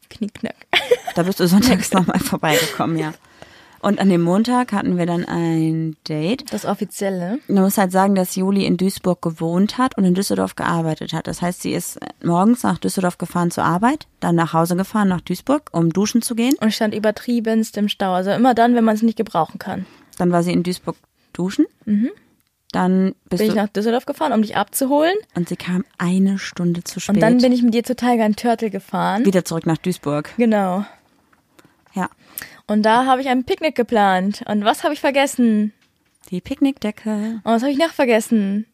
[0.09, 0.67] Knickknack.
[1.15, 3.13] da bist du sonntags nochmal vorbeigekommen, ja.
[3.83, 6.45] Und an dem Montag hatten wir dann ein Date.
[6.53, 7.41] Das offizielle.
[7.49, 11.27] Man muss halt sagen, dass Juli in Duisburg gewohnt hat und in Düsseldorf gearbeitet hat.
[11.27, 15.21] Das heißt, sie ist morgens nach Düsseldorf gefahren zur Arbeit, dann nach Hause gefahren nach
[15.21, 16.55] Duisburg, um duschen zu gehen.
[16.61, 18.13] Und stand übertriebenst im Stau.
[18.13, 19.85] Also immer dann, wenn man es nicht gebrauchen kann.
[20.17, 20.95] Dann war sie in Duisburg
[21.33, 21.67] duschen.
[22.73, 25.15] Dann Bin ich nach Düsseldorf gefahren, um dich abzuholen.
[25.35, 27.15] und sie kam eine Stunde zu spät.
[27.17, 29.25] Und dann bin ich mit dir zu Tiger and Turtle gefahren.
[29.25, 30.31] wieder zurück nach Duisburg.
[30.39, 30.85] Genau.
[31.95, 32.09] Ja.
[32.67, 34.43] Und da habe ich ein Picknick geplant.
[34.49, 35.73] Und was habe ich vergessen?
[36.31, 38.67] Die Picknickdecke, Und was habe ich noch vergessen?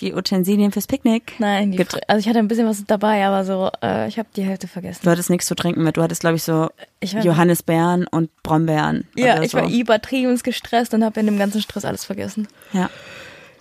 [0.00, 1.32] die Utensilien fürs Picknick.
[1.38, 4.42] Nein, die, also ich hatte ein bisschen was dabei, aber so, äh, ich habe die
[4.42, 5.00] Hälfte vergessen.
[5.02, 5.96] Du hattest nichts zu trinken mit.
[5.96, 6.68] Du hattest, glaube ich, so
[7.00, 9.06] Ich Johannisbeeren und Brombeeren.
[9.16, 9.58] Ja, ich so.
[9.58, 12.46] war übertrieben gestresst und habe in dem ganzen Stress alles vergessen.
[12.72, 12.90] Ja.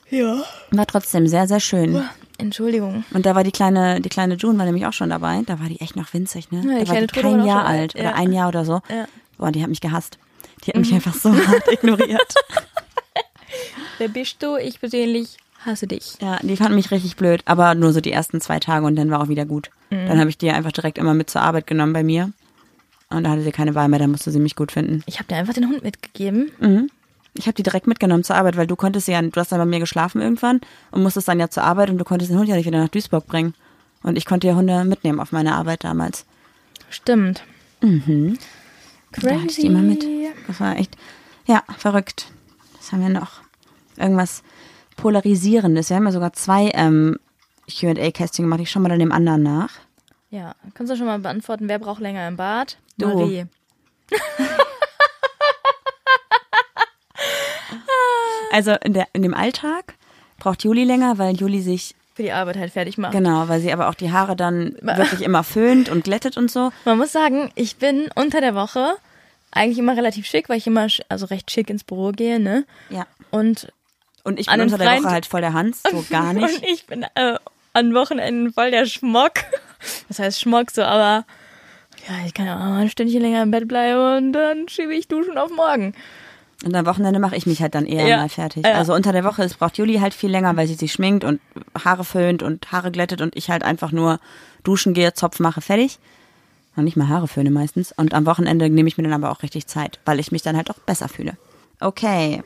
[0.09, 0.43] Ja.
[0.71, 2.03] War trotzdem sehr, sehr schön.
[2.37, 3.05] Entschuldigung.
[3.13, 5.41] Und da war die kleine, die kleine June war nämlich auch schon dabei.
[5.45, 6.57] Da war die echt noch winzig, ne?
[6.57, 8.01] Ja, die da war die kein war Jahr alt, ja.
[8.01, 8.81] oder ein Jahr oder so.
[8.89, 9.07] Ja.
[9.37, 10.17] Boah, die hat mich gehasst.
[10.63, 12.33] Die hat mich einfach so hart ignoriert.
[13.97, 14.57] Wer bist du?
[14.57, 16.13] Ich persönlich hasse dich.
[16.21, 19.09] Ja, die fand mich richtig blöd, aber nur so die ersten zwei Tage und dann
[19.09, 19.69] war auch wieder gut.
[19.89, 20.07] Mhm.
[20.07, 22.31] Dann habe ich die einfach direkt immer mit zur Arbeit genommen bei mir.
[23.09, 25.03] Und da hatte sie keine Wahl mehr, dann musste sie mich gut finden.
[25.05, 26.51] Ich habe dir einfach den Hund mitgegeben.
[27.37, 29.65] Ich habe die direkt mitgenommen zur Arbeit, weil du konntest ja, du hast dann bei
[29.65, 30.61] mir geschlafen irgendwann
[30.91, 32.89] und musstest dann ja zur Arbeit und du konntest den Hund ja nicht wieder nach
[32.89, 33.53] Duisburg bringen.
[34.03, 36.25] Und ich konnte ja Hunde mitnehmen auf meine Arbeit damals.
[36.89, 37.43] Stimmt.
[37.81, 38.37] Mhm.
[39.11, 40.05] Da hatte ich die immer mit.
[40.47, 40.95] Das war echt,
[41.45, 42.27] ja, verrückt.
[42.77, 43.41] Was haben wir noch?
[43.97, 44.43] Irgendwas
[44.95, 45.89] Polarisierendes.
[45.89, 47.17] Wir haben ja sogar zwei ähm,
[47.67, 48.61] Q&A-Kästchen gemacht.
[48.61, 49.71] Ich schau mal dann dem anderen nach.
[50.29, 52.77] Ja, kannst du schon mal beantworten, wer braucht länger im Bad?
[52.97, 53.07] Du.
[53.07, 53.45] Marie.
[58.55, 59.95] Also in, der, in dem Alltag
[60.39, 63.11] braucht Juli länger, weil Juli sich, Für die Arbeit halt fertig macht.
[63.13, 66.71] genau, weil sie aber auch die Haare dann wirklich immer föhnt und glättet und so.
[66.85, 68.95] Man muss sagen, ich bin unter der Woche
[69.51, 72.65] eigentlich immer relativ schick, weil ich immer also recht schick ins Büro gehe, ne?
[72.89, 73.05] Ja.
[73.31, 73.71] Und
[74.23, 76.43] Und ich bin unter der Woche halt voll der Hans, so gar nicht.
[76.43, 77.37] Und ich bin äh,
[77.73, 79.33] an Wochenenden voll der Schmock.
[80.07, 81.25] Das heißt Schmock so, aber
[82.07, 84.95] ja, ich kann ja auch mal ein Stündchen länger im Bett bleiben und dann schiebe
[84.95, 85.93] ich Duschen auf morgen.
[86.65, 88.17] Und am Wochenende mache ich mich halt dann eher Ja.
[88.17, 88.65] mal fertig.
[88.65, 88.73] Ja.
[88.73, 91.39] Also unter der Woche ist, braucht Juli halt viel länger, weil sie sich schminkt und
[91.83, 94.19] Haare föhnt und Haare glättet und ich halt einfach nur
[94.63, 95.99] duschen gehe, Zopf mache, fertig.
[96.75, 97.91] Noch nicht mal Haare föhne meistens.
[97.91, 100.57] Und am Wochenende nehme ich mir dann aber auch richtig Zeit, weil ich mich dann
[100.57, 101.37] halt auch besser fühle.
[101.79, 102.41] Okay.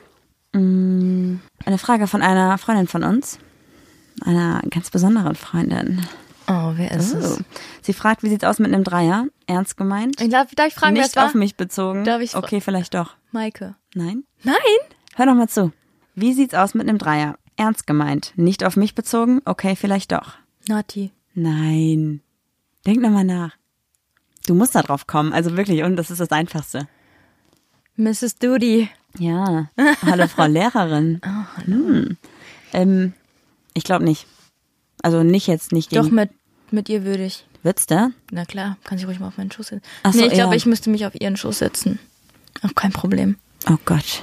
[0.52, 3.38] Mm, Eine Frage von einer Freundin von uns.
[4.24, 6.06] Einer ganz besonderen Freundin.
[6.50, 7.38] Oh, wer ist Oh.
[7.80, 9.26] Sie fragt, wie sieht's aus mit einem Dreier?
[9.46, 10.20] Ernst gemeint?
[10.20, 11.26] Ich darf, darf ich fragen, wer Nicht es war?
[11.26, 12.04] auf mich bezogen.
[12.04, 13.14] Darf ich okay, vielleicht doch.
[13.30, 13.76] Maike.
[13.94, 14.24] Nein?
[14.42, 14.56] Nein?
[15.14, 15.72] Hör doch mal zu.
[16.16, 17.38] Wie sieht's aus mit einem Dreier?
[17.56, 18.32] Ernst gemeint.
[18.36, 19.40] Nicht auf mich bezogen?
[19.44, 20.38] Okay, vielleicht doch.
[20.68, 21.12] Nati.
[21.34, 22.20] Nein.
[22.84, 23.54] Denk nochmal nach.
[24.46, 25.32] Du musst da drauf kommen.
[25.32, 26.88] Also wirklich, und das ist das Einfachste.
[27.96, 28.38] Mrs.
[28.38, 28.88] Doody.
[29.18, 29.70] Ja.
[30.04, 31.20] Hallo, Frau Lehrerin.
[31.64, 32.16] Hm.
[32.72, 33.12] Ähm,
[33.74, 34.26] ich glaube nicht.
[35.02, 36.02] Also nicht jetzt, nicht gegen.
[36.02, 36.30] Doch, mit,
[36.72, 37.44] mit ihr würde ich.
[37.62, 38.10] Wird's da?
[38.30, 39.82] Na klar, kann sie ruhig mal auf meinen Schoß setzen.
[40.02, 40.56] Ach so, nee, ich glaube, ja.
[40.56, 41.98] ich müsste mich auf ihren Schoß setzen.
[42.62, 43.36] Auch kein Problem.
[43.68, 44.22] Oh Gott.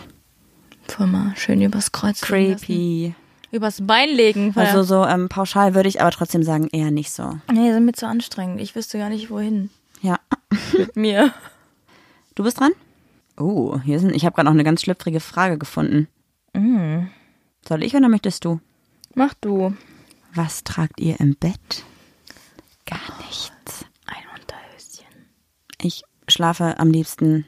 [0.87, 2.21] Voll mal schön übers Kreuz.
[2.21, 3.13] Creepy.
[3.51, 4.53] Übers Bein legen.
[4.55, 7.39] Also so ähm, pauschal würde ich aber trotzdem sagen, eher nicht so.
[7.51, 8.59] Nee, sind mir zu anstrengend.
[8.59, 9.69] Ich wüsste gar nicht, wohin.
[10.01, 10.19] Ja.
[10.77, 11.33] Mit mir.
[12.35, 12.71] Du bist dran?
[13.37, 16.07] Oh, hier sind, ich habe gerade noch eine ganz schlüpfrige Frage gefunden.
[16.53, 17.07] Mm.
[17.67, 18.59] Soll ich oder möchtest du?
[19.13, 19.75] Mach du.
[20.33, 21.83] Was tragt ihr im Bett?
[22.89, 23.85] Gar nichts.
[24.05, 25.05] Ein Unterhöschen.
[25.81, 27.45] Ich schlafe am liebsten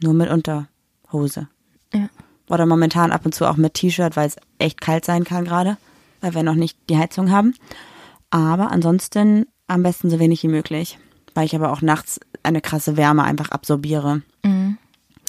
[0.00, 1.48] nur mit Unterhose.
[1.92, 2.08] Ja.
[2.48, 5.76] Oder momentan ab und zu auch mit T-Shirt, weil es echt kalt sein kann gerade,
[6.20, 7.54] weil wir noch nicht die Heizung haben.
[8.30, 10.98] Aber ansonsten am besten so wenig wie möglich,
[11.34, 14.22] weil ich aber auch nachts eine krasse Wärme einfach absorbiere.
[14.42, 14.78] Mhm.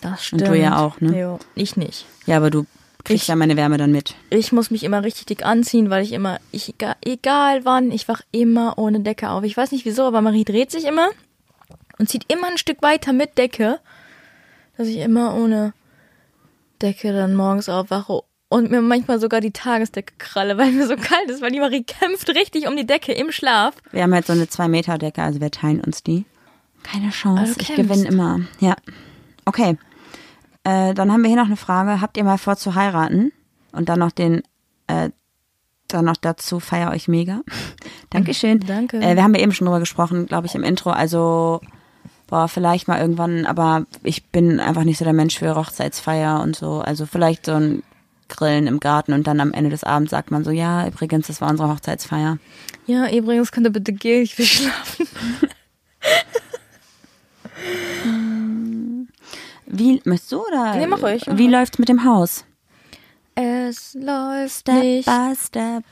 [0.01, 0.47] Das Und stimmt.
[0.47, 1.19] du ja auch, ne?
[1.19, 2.05] Jo, ich nicht.
[2.25, 2.65] Ja, aber du
[3.05, 4.15] kriegst Ich- ja meine Wärme dann mit.
[4.29, 8.07] Ich muss mich immer richtig dick anziehen, weil ich immer, ich, egal, egal wann, ich
[8.07, 9.43] wach immer ohne Decke auf.
[9.43, 11.09] Ich weiß nicht wieso, aber Marie dreht sich immer
[11.97, 13.79] und zieht immer ein Stück weiter mit Decke,
[14.77, 15.73] dass ich immer ohne
[16.81, 21.29] Decke dann morgens aufwache und mir manchmal sogar die Tagesdecke kralle, weil mir so kalt
[21.29, 23.75] ist, weil die Marie kämpft richtig um die Decke im Schlaf.
[23.91, 26.25] Wir haben halt so eine 2 Meter Decke, also wir teilen uns die.
[26.83, 28.41] Keine Chance, Also ich gewinne immer.
[28.59, 28.75] Ja.
[29.45, 29.77] Okay.
[30.65, 32.01] Äh, dann haben wir hier noch eine Frage.
[32.01, 33.31] Habt ihr mal vor zu heiraten?
[33.71, 34.41] Und dann noch den,
[34.87, 35.11] äh,
[35.87, 37.41] dann noch dazu feier euch mega.
[38.09, 38.59] Dankeschön.
[38.61, 38.97] Danke.
[38.97, 40.89] Äh, wir haben ja eben schon drüber gesprochen, glaube ich, im Intro.
[40.89, 41.61] Also,
[42.27, 46.55] boah, vielleicht mal irgendwann, aber ich bin einfach nicht so der Mensch für Hochzeitsfeier und
[46.55, 46.79] so.
[46.79, 47.83] Also vielleicht so ein
[48.27, 51.41] Grillen im Garten und dann am Ende des Abends sagt man so, ja, übrigens, das
[51.41, 52.39] war unsere Hochzeitsfeier.
[52.87, 55.07] Ja, übrigens könnt ihr bitte gehen, ich will schlafen.
[59.77, 60.75] Wie, möchtest du oder?
[60.75, 62.45] Nee, mach ruhig, mach Wie läuft's mit dem Haus?
[63.35, 65.05] Es läuft Step nicht.
[65.05, 65.83] by step.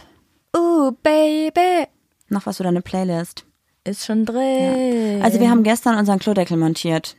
[0.56, 1.88] Uh, Baby.
[2.30, 3.46] Noch was für deine Playlist.
[3.84, 5.22] Ist schon drin.
[5.22, 7.18] Also wir haben gestern unseren Klodeckel montiert.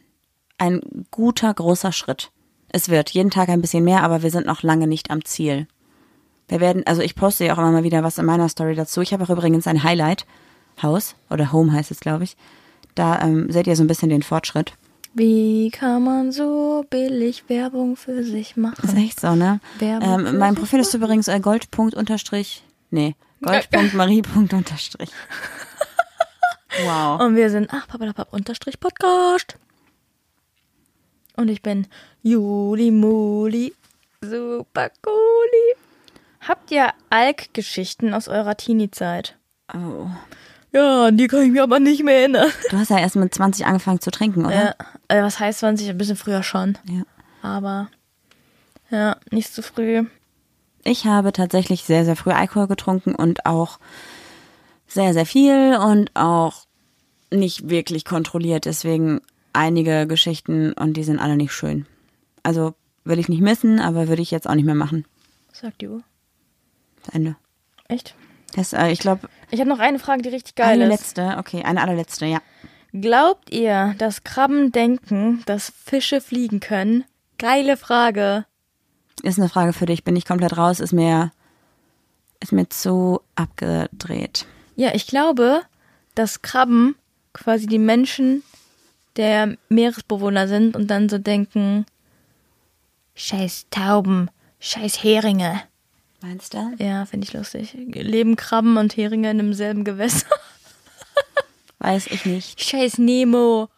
[0.57, 2.31] Ein guter, großer Schritt.
[2.69, 5.69] Es wird jeden Tag ein bisschen mehr, aber wir sind noch lange nicht am Ziel.
[6.49, 9.01] Wir werden, also ich poste ja auch immer mal wieder was in meiner Story dazu.
[9.01, 12.37] Ich habe auch übrigens ein Highlight-Haus, oder Home heißt es, glaube ich.
[12.95, 14.75] Da ähm, seht ihr so ein bisschen den Fortschritt.
[15.15, 18.97] Wie kann man so billig Werbung für sich Das ist machen?
[18.97, 19.61] echt so, ne?
[19.79, 21.69] Werbung Ähm, mein Profil ist übrigens äh, gold.
[21.79, 24.23] unterstrich, nee, gold.marie.
[24.35, 25.11] unterstrich.
[26.85, 27.21] Wow.
[27.21, 29.57] Und wir sind ach papalapap unterstrich Podcast.
[31.37, 31.87] Und ich bin
[32.23, 33.73] Juli Muli,
[34.21, 35.77] super cooli.
[36.41, 39.37] Habt ihr Alk-Geschichten aus eurer Teenie-Zeit?
[39.73, 40.09] Oh.
[40.75, 42.51] Ja, an die kann ich mir aber nicht mehr erinnern.
[42.71, 44.55] Du hast ja erst mit 20 angefangen zu trinken, oder?
[44.55, 44.75] Ja,
[45.09, 45.89] äh, was heißt 20?
[45.89, 46.77] Ein bisschen früher schon.
[46.91, 47.03] Ja.
[47.43, 47.89] Aber
[48.91, 50.05] ja, nicht zu früh.
[50.83, 53.79] Ich habe tatsächlich sehr, sehr früh Alkohol getrunken und auch
[54.89, 56.67] sehr, sehr viel und auch
[57.31, 58.65] nicht wirklich kontrolliert.
[58.65, 59.21] Deswegen
[59.53, 61.87] einige Geschichten und die sind alle nicht schön.
[62.43, 65.05] Also will ich nicht missen, aber würde ich jetzt auch nicht mehr machen.
[65.53, 66.03] Sagt die Uhr?
[67.05, 67.37] Das Ende.
[67.89, 68.15] Echt?
[68.55, 71.01] Das, äh, ich glaube, Ich habe noch eine Frage, die richtig geil eine ist.
[71.01, 72.41] letzte, okay, eine allerletzte, ja.
[72.93, 77.05] Glaubt ihr, dass Krabben denken, dass Fische fliegen können?
[77.39, 78.47] Geile Frage.
[79.23, 81.31] Ist eine Frage für dich, bin ich komplett raus, ist mir,
[82.41, 84.45] ist mir zu abgedreht.
[84.75, 85.63] Ja, ich glaube,
[86.17, 86.97] dass Krabben
[87.33, 88.43] quasi die Menschen
[89.15, 91.87] der Meeresbewohner sind und dann so denken,
[93.15, 95.63] scheiß Tauben, scheiß Heringe.
[96.27, 96.73] Meinst du?
[96.79, 97.77] Ja, finde ich lustig.
[97.77, 100.27] Leben Krabben und Heringe in demselben Gewässer.
[101.81, 102.63] Weiß ich nicht.
[102.63, 103.69] scheiß Nemo.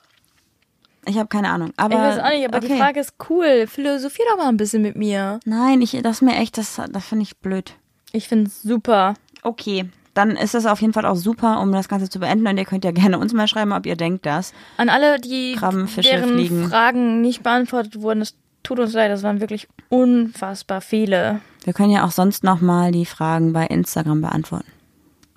[1.07, 1.73] Ich habe keine Ahnung.
[1.77, 2.79] Aber, ich weiß auch nicht, aber die okay.
[2.79, 3.67] Frage ist cool.
[3.67, 5.41] Philosophier doch mal ein bisschen mit mir.
[5.45, 7.75] Nein, ich, das ist mir echt, das, das finde ich blöd.
[8.13, 9.15] Ich finde es super.
[9.43, 12.47] Okay, dann ist es auf jeden Fall auch super, um das Ganze zu beenden.
[12.47, 14.53] Und ihr könnt ja gerne uns mal schreiben, ob ihr denkt das.
[14.77, 16.69] An alle, die deren fliegen.
[16.69, 18.37] Fragen nicht beantwortet wurden, es
[18.67, 21.41] tut uns leid, das waren wirklich unfassbar viele.
[21.64, 24.71] Wir können ja auch sonst nochmal die Fragen bei Instagram beantworten.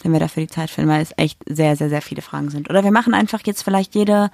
[0.01, 2.69] Wenn wir dafür die Zeit finden, weil es echt sehr, sehr, sehr viele Fragen sind.
[2.69, 4.31] Oder wir machen einfach jetzt vielleicht jede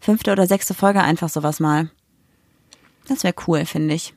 [0.00, 1.90] fünfte oder sechste Folge einfach sowas mal.
[3.08, 4.14] Das wäre cool, finde ich.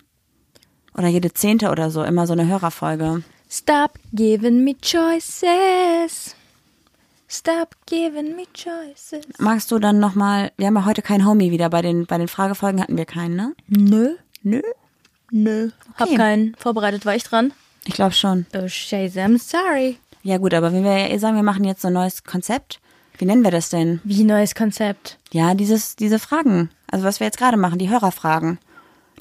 [0.98, 3.24] Oder jede zehnte oder so, immer so eine Hörerfolge.
[3.50, 6.37] Stop giving me choices.
[7.30, 9.26] Stop giving me choices.
[9.38, 12.30] Magst du dann nochmal, wir haben ja heute keinen Homie wieder, bei den, bei den
[12.30, 13.54] Fragefolgen hatten wir keinen, ne?
[13.68, 14.16] Nö.
[14.44, 14.62] Nö.
[15.32, 15.72] Nö.
[15.96, 17.52] Hab keinen vorbereitet, war ich dran?
[17.86, 18.46] Ich glaube schon.
[18.56, 19.98] Oh, scheiße, I'm sorry.
[20.24, 22.80] Ja gut, aber wenn wir ja eh sagen, wir machen jetzt so ein neues Konzept,
[23.18, 24.00] wie nennen wir das denn?
[24.04, 25.18] Wie neues Konzept.
[25.32, 26.70] Ja, dieses, diese Fragen.
[26.90, 28.60] Also was wir jetzt gerade machen, die Hörerfragen.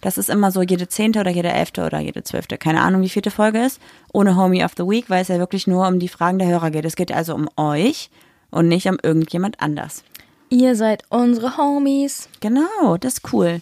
[0.01, 3.09] Das ist immer so jede zehnte oder jede elfte oder jede zwölfte, keine Ahnung, wie
[3.09, 3.81] vierte Folge ist,
[4.13, 6.71] ohne Homie of the Week, weil es ja wirklich nur um die Fragen der Hörer
[6.71, 6.85] geht.
[6.85, 8.11] Es geht also um euch
[8.51, 10.05] und nicht um irgendjemand anders.
[10.49, 12.29] Ihr seid unsere Homies.
[12.41, 13.61] Genau, das ist cool.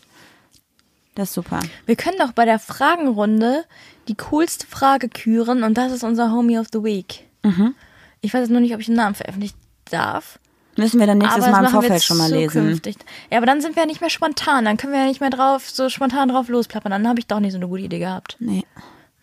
[1.14, 1.61] Das ist super.
[1.87, 3.64] Wir können doch bei der Fragenrunde
[4.09, 7.26] die coolste Frage küren und das ist unser Homie of the Week.
[7.43, 7.74] Mhm.
[8.20, 9.57] Ich weiß jetzt nur nicht, ob ich den Namen veröffentlichen
[9.91, 10.39] darf.
[10.77, 12.62] Müssen wir dann nächstes aber Mal im wir Vorfeld schon mal lesen.
[12.62, 12.97] zukünftig.
[13.31, 14.64] Ja, aber dann sind wir ja nicht mehr spontan.
[14.64, 16.91] Dann können wir ja nicht mehr drauf, so spontan drauf losplappern.
[16.91, 18.37] Dann habe ich doch nicht so eine gute Idee gehabt.
[18.41, 18.64] Nee.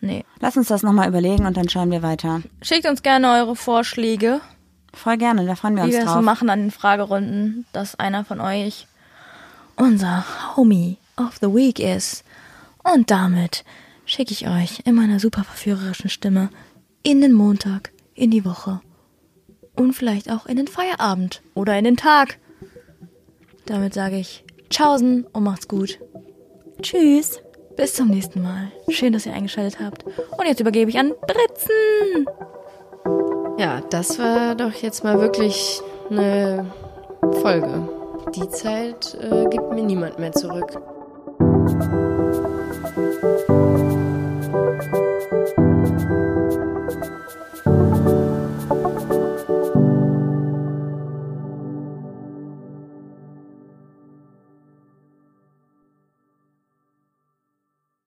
[0.00, 0.24] Nee.
[0.40, 2.42] Lass uns das nochmal überlegen und dann schauen wir weiter.
[2.60, 4.40] Schickt uns gerne eure Vorschläge,
[4.94, 6.22] Voll gerne, da freuen wir wie uns wir drauf.
[6.22, 8.86] machen an den Fragerunden, dass einer von euch
[9.76, 10.24] unser
[10.56, 12.24] Homie of the Week ist.
[12.82, 13.64] Und damit
[14.04, 16.50] schicke ich euch in meiner super verführerischen Stimme
[17.02, 18.80] in den Montag, in die Woche
[19.82, 22.38] und vielleicht auch in den Feierabend oder in den Tag.
[23.66, 25.98] Damit sage ich Tschaußen und macht's gut.
[26.80, 27.42] Tschüss.
[27.76, 28.70] Bis zum nächsten Mal.
[28.88, 30.04] Schön, dass ihr eingeschaltet habt.
[30.04, 32.26] Und jetzt übergebe ich an Britzen.
[33.58, 35.80] Ja, das war doch jetzt mal wirklich
[36.10, 36.70] eine
[37.40, 37.88] Folge.
[38.34, 40.80] Die Zeit äh, gibt mir niemand mehr zurück.